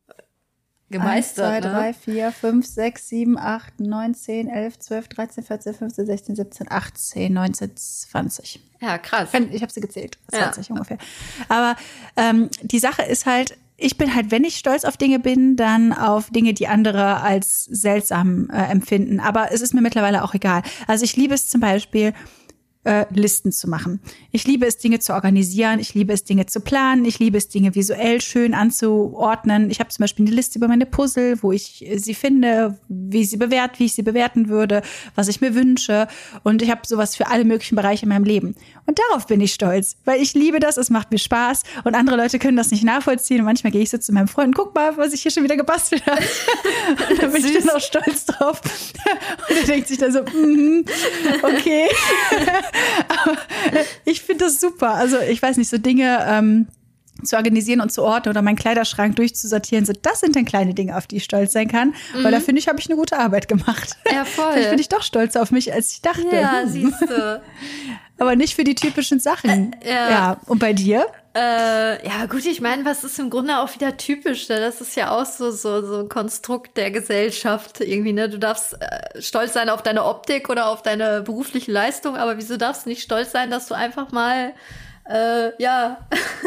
[0.89, 1.63] gemeistert?
[1.63, 1.75] 1, 2, ne?
[1.75, 6.71] 3, 4, 5, 6, 7, 8, 9, 10, 11, 12, 13, 14, 15, 16, 17,
[6.71, 8.59] 18, 19, 20.
[8.81, 9.29] Ja, krass.
[9.51, 10.17] Ich habe sie gezählt.
[10.29, 10.75] 20 ja.
[10.75, 10.97] ungefähr.
[11.47, 11.75] Aber
[12.15, 15.93] ähm, die Sache ist halt, ich bin halt, wenn ich stolz auf Dinge bin, dann
[15.93, 19.19] auf Dinge, die andere als seltsam äh, empfinden.
[19.19, 20.63] Aber es ist mir mittlerweile auch egal.
[20.87, 22.13] Also ich liebe es zum Beispiel,
[22.85, 23.99] äh, Listen zu machen.
[24.31, 25.79] Ich liebe es, Dinge zu organisieren.
[25.79, 27.03] Ich liebe es, Dinge zu planen.
[27.03, 29.69] Ich liebe es, Dinge visuell schön anzuordnen.
[29.69, 33.37] Ich habe zum Beispiel eine Liste über meine Puzzle, wo ich sie finde, wie sie
[33.37, 34.81] bewert, wie ich sie bewerten würde,
[35.15, 36.07] was ich mir wünsche.
[36.43, 38.55] Und ich habe sowas für alle möglichen Bereiche in meinem Leben.
[38.85, 40.77] Und darauf bin ich stolz, weil ich liebe das.
[40.77, 41.63] Es macht mir Spaß.
[41.83, 43.39] Und andere Leute können das nicht nachvollziehen.
[43.39, 45.57] Und manchmal gehe ich so zu meinem Freund, guck mal, was ich hier schon wieder
[45.57, 46.23] gebastelt habe.
[47.09, 48.61] und da bin ich dann auch stolz drauf.
[49.49, 50.85] und er denkt sich dann so, mm,
[51.43, 51.87] okay.
[54.05, 54.91] ich finde das super.
[54.91, 56.67] Also ich weiß nicht, so Dinge ähm,
[57.23, 60.95] zu organisieren und zu orten oder meinen Kleiderschrank durchzusortieren, so das sind dann kleine Dinge,
[60.95, 61.93] auf die ich stolz sein kann.
[62.15, 62.23] Mhm.
[62.23, 63.97] Weil da finde ich, habe ich eine gute Arbeit gemacht.
[64.11, 64.53] Ja, voll.
[64.53, 66.27] Vielleicht bin ich doch stolz auf mich, als ich dachte.
[66.31, 67.41] Ja, siehst du.
[68.17, 69.73] Aber nicht für die typischen Sachen.
[69.81, 70.09] Äh, ja.
[70.09, 70.41] ja.
[70.45, 71.05] Und bei dir?
[71.39, 74.49] Äh, ja, gut, ich meine, was ist im Grunde auch wieder typisch?
[74.49, 74.59] Ne?
[74.59, 78.27] Das ist ja auch so, so, so ein Konstrukt der Gesellschaft irgendwie, ne?
[78.27, 82.57] Du darfst äh, stolz sein auf deine Optik oder auf deine berufliche Leistung, aber wieso
[82.57, 84.53] darfst du nicht stolz sein, dass du einfach mal
[85.09, 85.97] äh, ja,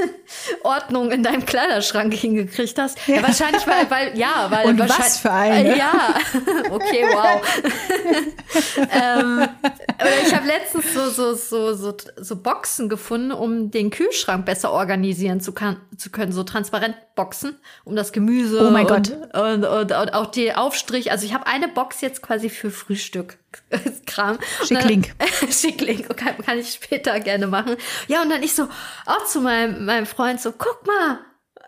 [0.62, 2.96] Ordnung in deinem Kleiderschrank hingekriegt hast.
[3.06, 3.16] Ja.
[3.16, 4.68] ja wahrscheinlich, weil, weil, ja, weil.
[4.68, 5.74] Und was für eine?
[5.74, 6.14] Äh, ja,
[6.70, 7.42] okay, wow.
[8.92, 9.48] ähm,
[10.24, 15.40] ich habe letztens so, so, so, so, so Boxen gefunden, um den Kühlschrank besser organisieren
[15.40, 19.34] zu, kann, zu können, so Transparentboxen, um das Gemüse oh mein und, Gott.
[19.34, 21.10] Und, und, und auch die Aufstrich.
[21.10, 23.38] Also ich habe eine Box jetzt quasi für Frühstück.
[24.06, 24.38] Kram.
[24.64, 25.06] Schickling.
[25.50, 27.76] Schickling, kann, kann ich später gerne machen.
[28.08, 28.68] Ja, und dann ich so,
[29.06, 31.18] auch zu meinem, meinem Freund so, guck mal.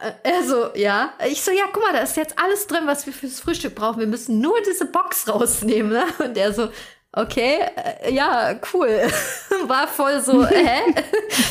[0.00, 1.14] Äh, er so, ja.
[1.28, 4.00] Ich so, ja, guck mal, da ist jetzt alles drin, was wir fürs Frühstück brauchen.
[4.00, 5.92] Wir müssen nur diese Box rausnehmen.
[5.92, 6.04] Ne?
[6.18, 6.68] Und er so,
[7.12, 7.60] okay,
[8.02, 8.88] äh, ja, cool.
[9.66, 10.80] War voll so, hä?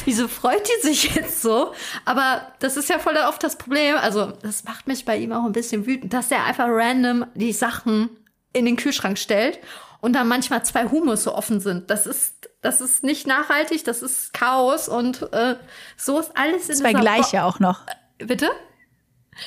[0.06, 1.74] Wieso freut die sich jetzt so?
[2.06, 3.96] Aber das ist ja voll oft das Problem.
[3.98, 7.54] Also, das macht mich bei ihm auch ein bisschen wütend, dass er einfach random die
[7.54, 8.10] Sachen
[8.52, 9.60] in den Kühlschrank stellt
[10.04, 11.90] und dann manchmal zwei Humus so offen sind.
[11.90, 15.56] Das ist, das ist nicht nachhaltig, das ist Chaos und äh,
[15.96, 17.84] so ist alles in Zwei gleiche Bo auch noch.
[18.18, 18.50] Bitte?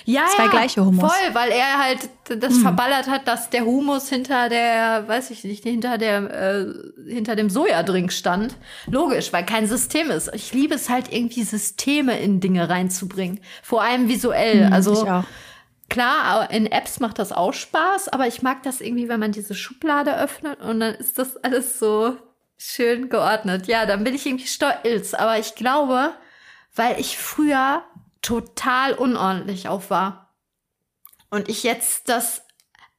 [0.06, 1.12] Ja, Zwei ja, gleiche Humus.
[1.12, 2.08] Voll, weil er halt
[2.40, 2.62] das hm.
[2.62, 6.66] verballert hat, dass der Humus hinter der, weiß ich nicht, hinter der, äh,
[7.06, 8.56] hinter dem Sojadrink stand.
[8.86, 10.34] Logisch, weil kein System ist.
[10.34, 13.40] Ich liebe es halt irgendwie Systeme in Dinge reinzubringen.
[13.62, 14.68] Vor allem visuell.
[14.68, 15.24] Hm, also ich auch.
[15.88, 19.54] Klar, in Apps macht das auch Spaß, aber ich mag das irgendwie, wenn man diese
[19.54, 22.16] Schublade öffnet und dann ist das alles so
[22.56, 23.66] schön geordnet.
[23.66, 25.14] Ja, dann bin ich irgendwie stolz.
[25.14, 26.14] Aber ich glaube,
[26.74, 27.84] weil ich früher
[28.20, 30.34] total unordentlich auf war
[31.30, 32.42] und ich jetzt das,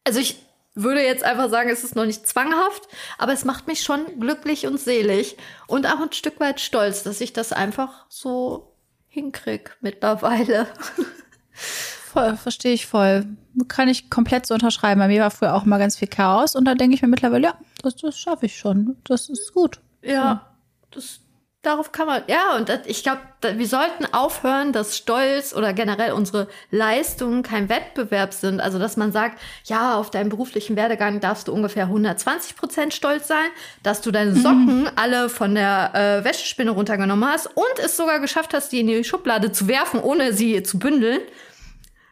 [0.04, 3.82] also ich würde jetzt einfach sagen, es ist noch nicht zwanghaft, aber es macht mich
[3.82, 5.36] schon glücklich und selig
[5.66, 8.76] und auch ein Stück weit stolz, dass ich das einfach so
[9.08, 10.68] hinkrieg mittlerweile.
[12.38, 13.26] Verstehe ich voll.
[13.68, 15.00] Kann ich komplett so unterschreiben.
[15.00, 17.48] Bei mir war früher auch mal ganz viel Chaos und da denke ich mir mittlerweile,
[17.48, 18.98] ja, das, das schaffe ich schon.
[19.04, 19.80] Das ist gut.
[20.04, 20.48] Ja,
[20.92, 21.20] das,
[21.68, 26.12] darauf kann man, ja, und das, ich glaube, wir sollten aufhören, dass Stolz oder generell
[26.14, 28.62] unsere Leistungen kein Wettbewerb sind.
[28.62, 33.28] Also, dass man sagt, ja, auf deinem beruflichen Werdegang darfst du ungefähr 120 Prozent stolz
[33.28, 33.48] sein,
[33.84, 34.90] dass du deine Socken mhm.
[34.96, 39.04] alle von der äh, Wäschespinne runtergenommen hast und es sogar geschafft hast, die in die
[39.04, 41.22] Schublade zu werfen, ohne sie zu bündeln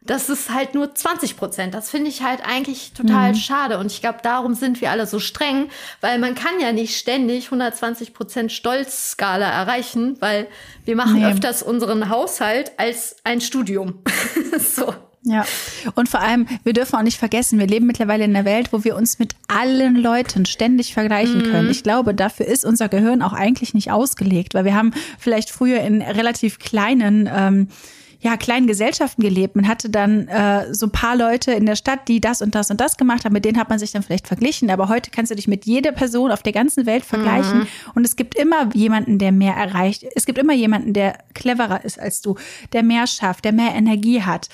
[0.06, 1.74] das ist halt nur 20 Prozent.
[1.74, 3.36] Das finde ich halt eigentlich total mhm.
[3.36, 3.78] schade.
[3.80, 5.70] Und ich glaube, darum sind wir alle so streng,
[6.02, 10.48] weil man kann ja nicht ständig 120 Prozent Stolzskala erreichen, weil
[10.86, 11.26] wir machen nee.
[11.26, 14.04] öfters unseren Haushalt als ein Studium.
[14.60, 14.94] so.
[15.28, 15.44] Ja,
[15.96, 18.84] und vor allem, wir dürfen auch nicht vergessen, wir leben mittlerweile in einer Welt, wo
[18.84, 21.52] wir uns mit allen Leuten ständig vergleichen mhm.
[21.52, 21.72] können.
[21.72, 25.82] Ich glaube, dafür ist unser Gehirn auch eigentlich nicht ausgelegt, weil wir haben vielleicht früher
[25.82, 27.70] in relativ kleinen ähm,
[28.20, 29.56] ja, kleinen Gesellschaften gelebt.
[29.56, 32.72] Man hatte dann äh, so ein paar Leute in der Stadt, die das und das
[32.72, 33.34] und das gemacht haben.
[33.34, 34.70] Mit denen hat man sich dann vielleicht verglichen.
[34.70, 37.60] Aber heute kannst du dich mit jeder Person auf der ganzen Welt vergleichen.
[37.60, 37.68] Mhm.
[37.94, 40.06] Und es gibt immer jemanden, der mehr erreicht.
[40.16, 42.36] Es gibt immer jemanden, der cleverer ist als du,
[42.74, 44.50] der mehr schafft, der mehr Energie hat.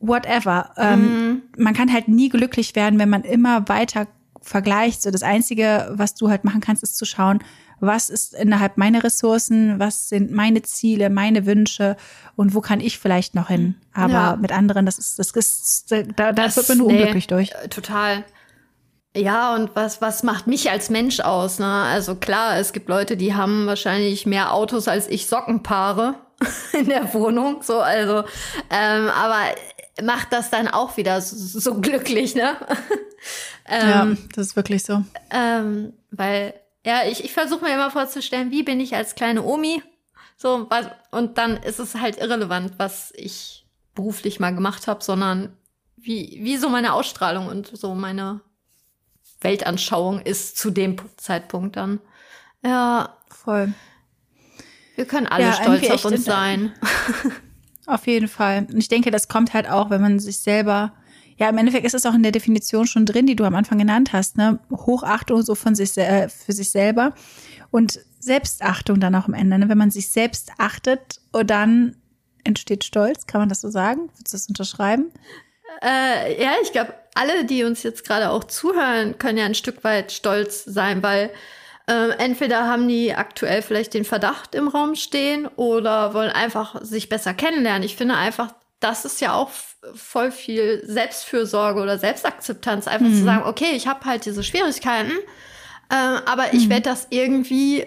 [0.00, 0.70] Whatever.
[0.76, 1.08] Ähm, mhm.
[1.08, 4.06] Ähm, man kann halt nie glücklich werden, wenn man immer weiter
[4.40, 5.02] vergleicht.
[5.02, 7.40] So das Einzige, was du halt machen kannst, ist zu schauen,
[7.80, 11.96] was ist innerhalb meiner Ressourcen, was sind meine Ziele, meine Wünsche
[12.36, 13.76] und wo kann ich vielleicht noch hin.
[13.92, 14.36] Aber ja.
[14.36, 17.52] mit anderen, das ist, das ist, da, da das, wird man nur nee, unglücklich durch.
[17.52, 18.24] Äh, total.
[19.16, 21.58] Ja, und was, was macht mich als Mensch aus?
[21.58, 21.66] Ne?
[21.66, 26.14] Also klar, es gibt Leute, die haben wahrscheinlich mehr Autos als ich Sockenpaare
[26.72, 27.62] in der Wohnung.
[27.62, 28.24] So, also,
[28.70, 29.40] ähm, aber
[30.02, 32.56] macht das dann auch wieder so, so glücklich, ne?
[33.66, 35.02] ähm, ja, das ist wirklich so.
[35.30, 36.54] Ähm, weil
[36.84, 39.82] ja, ich, ich versuche mir immer vorzustellen, wie bin ich als kleine Omi?
[40.36, 45.56] So, was, und dann ist es halt irrelevant, was ich beruflich mal gemacht habe, sondern
[45.96, 48.40] wie, wie so meine Ausstrahlung und so meine
[49.40, 52.00] Weltanschauung ist zu dem Zeitpunkt dann.
[52.64, 53.16] Ja.
[53.28, 53.72] Voll.
[54.94, 56.72] Wir können alle ja, stolz auf uns sein.
[57.86, 58.66] Auf jeden Fall.
[58.70, 60.92] Und ich denke, das kommt halt auch, wenn man sich selber
[61.38, 63.78] ja, im Endeffekt ist es auch in der Definition schon drin, die du am Anfang
[63.78, 64.58] genannt hast, ne?
[64.70, 67.14] Hochachtung so von sich äh, für sich selber
[67.70, 69.68] und Selbstachtung dann auch am Ende, ne?
[69.68, 71.96] Wenn man sich selbst achtet und dann
[72.44, 74.10] entsteht Stolz, kann man das so sagen?
[74.16, 75.12] Würdest du das unterschreiben?
[75.82, 79.84] Äh, ja, ich glaube, alle, die uns jetzt gerade auch zuhören, können ja ein Stück
[79.84, 81.30] weit stolz sein, weil
[81.86, 87.08] äh, entweder haben die aktuell vielleicht den Verdacht im Raum stehen oder wollen einfach sich
[87.08, 87.82] besser kennenlernen.
[87.82, 89.50] Ich finde einfach, das ist ja auch
[89.94, 93.14] voll viel Selbstfürsorge oder Selbstakzeptanz, einfach mhm.
[93.14, 95.12] zu sagen, okay, ich habe halt diese Schwierigkeiten,
[95.90, 96.58] äh, aber mhm.
[96.58, 97.86] ich werde das irgendwie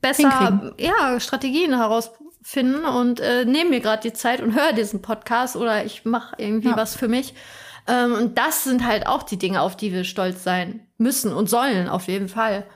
[0.00, 5.56] besser, ja, Strategien herausfinden und äh, nehme mir gerade die Zeit und höre diesen Podcast
[5.56, 6.76] oder ich mache irgendwie ja.
[6.76, 7.34] was für mich.
[7.88, 11.48] Ähm, und das sind halt auch die Dinge, auf die wir stolz sein müssen und
[11.48, 12.66] sollen, auf jeden Fall.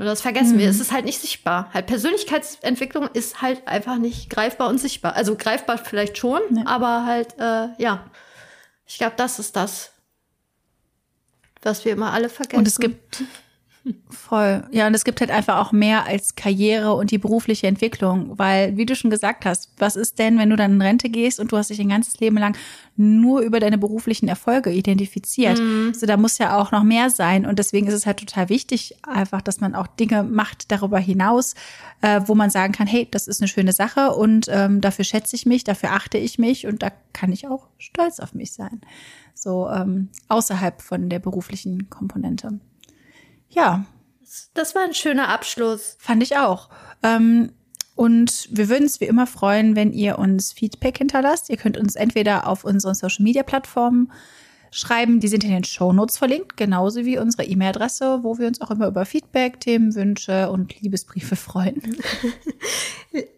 [0.00, 0.60] Und das vergessen mhm.
[0.60, 0.70] wir.
[0.70, 1.68] Es ist halt nicht sichtbar.
[1.74, 5.14] Halt Persönlichkeitsentwicklung ist halt einfach nicht greifbar und sichtbar.
[5.14, 6.62] Also greifbar vielleicht schon, ja.
[6.64, 8.10] aber halt, äh, ja.
[8.86, 9.92] Ich glaube, das ist das,
[11.60, 12.60] was wir immer alle vergessen.
[12.60, 13.24] Und es gibt
[14.10, 14.64] Voll.
[14.72, 18.76] Ja, und es gibt halt einfach auch mehr als Karriere und die berufliche Entwicklung, weil,
[18.76, 21.50] wie du schon gesagt hast, was ist denn, wenn du dann in Rente gehst und
[21.50, 22.56] du hast dich ein ganzes Leben lang
[22.96, 25.58] nur über deine beruflichen Erfolge identifiziert?
[25.58, 25.94] Mhm.
[25.94, 28.96] So, da muss ja auch noch mehr sein und deswegen ist es halt total wichtig,
[29.02, 31.54] einfach, dass man auch Dinge macht darüber hinaus,
[32.02, 35.36] äh, wo man sagen kann, hey, das ist eine schöne Sache und ähm, dafür schätze
[35.36, 38.82] ich mich, dafür achte ich mich und da kann ich auch stolz auf mich sein.
[39.34, 42.60] So ähm, außerhalb von der beruflichen Komponente.
[43.50, 43.84] Ja.
[44.54, 45.96] Das war ein schöner Abschluss.
[45.98, 46.68] Fand ich auch.
[47.02, 47.52] Ähm,
[47.94, 51.50] und wir würden es wie immer freuen, wenn ihr uns Feedback hinterlasst.
[51.50, 54.10] Ihr könnt uns entweder auf unseren Social Media Plattformen
[54.70, 58.60] schreiben, die sind in den Show Notes verlinkt, genauso wie unsere E-Mail-Adresse, wo wir uns
[58.60, 61.82] auch immer über Feedback, Themen, Wünsche und Liebesbriefe freuen.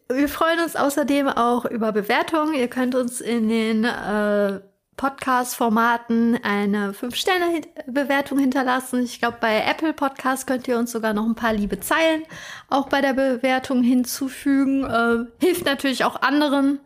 [0.08, 2.54] Wir freuen uns außerdem auch über Bewertungen.
[2.54, 4.60] Ihr könnt uns in den äh,
[4.97, 9.03] Podcast-Formaten eine 5-Sterne-Bewertung hinterlassen.
[9.03, 12.22] Ich glaube, bei Apple Podcast könnt ihr uns sogar noch ein paar liebe Zeilen
[12.68, 14.84] auch bei der Bewertung hinzufügen.
[14.84, 16.80] Äh, hilft natürlich auch anderen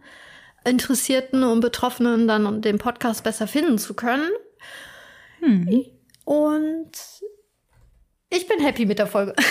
[0.65, 4.31] Interessierten und Betroffenen dann den Podcast besser finden zu können.
[5.41, 5.85] Hm.
[6.25, 6.91] Und
[8.29, 9.35] Ich bin happy mit der Folge.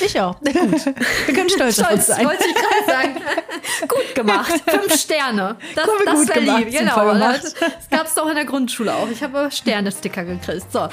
[0.00, 0.38] Ich auch.
[0.38, 0.54] Gut.
[0.54, 2.24] Wir können stolz, stolz auf uns sein.
[2.24, 3.20] wollte ich gerade sagen.
[3.88, 4.52] gut gemacht.
[4.64, 5.56] Fünf Sterne.
[5.74, 6.70] Das, Komm, das wäre lieb.
[6.70, 7.14] Genau.
[7.14, 9.08] Das, das gab es doch in der Grundschule auch.
[9.10, 10.70] Ich habe Sterne-Sticker gekriegt.
[10.70, 10.88] So.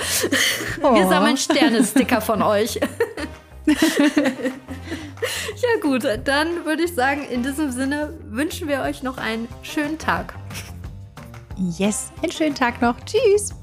[0.82, 0.95] Oh.
[0.95, 2.76] Wir sammeln Sterne-Sticker von euch.
[3.67, 3.76] ja
[5.82, 10.34] gut, dann würde ich sagen, in diesem Sinne wünschen wir euch noch einen schönen Tag.
[11.78, 12.95] Yes, einen schönen Tag noch.
[13.05, 13.53] Tschüss.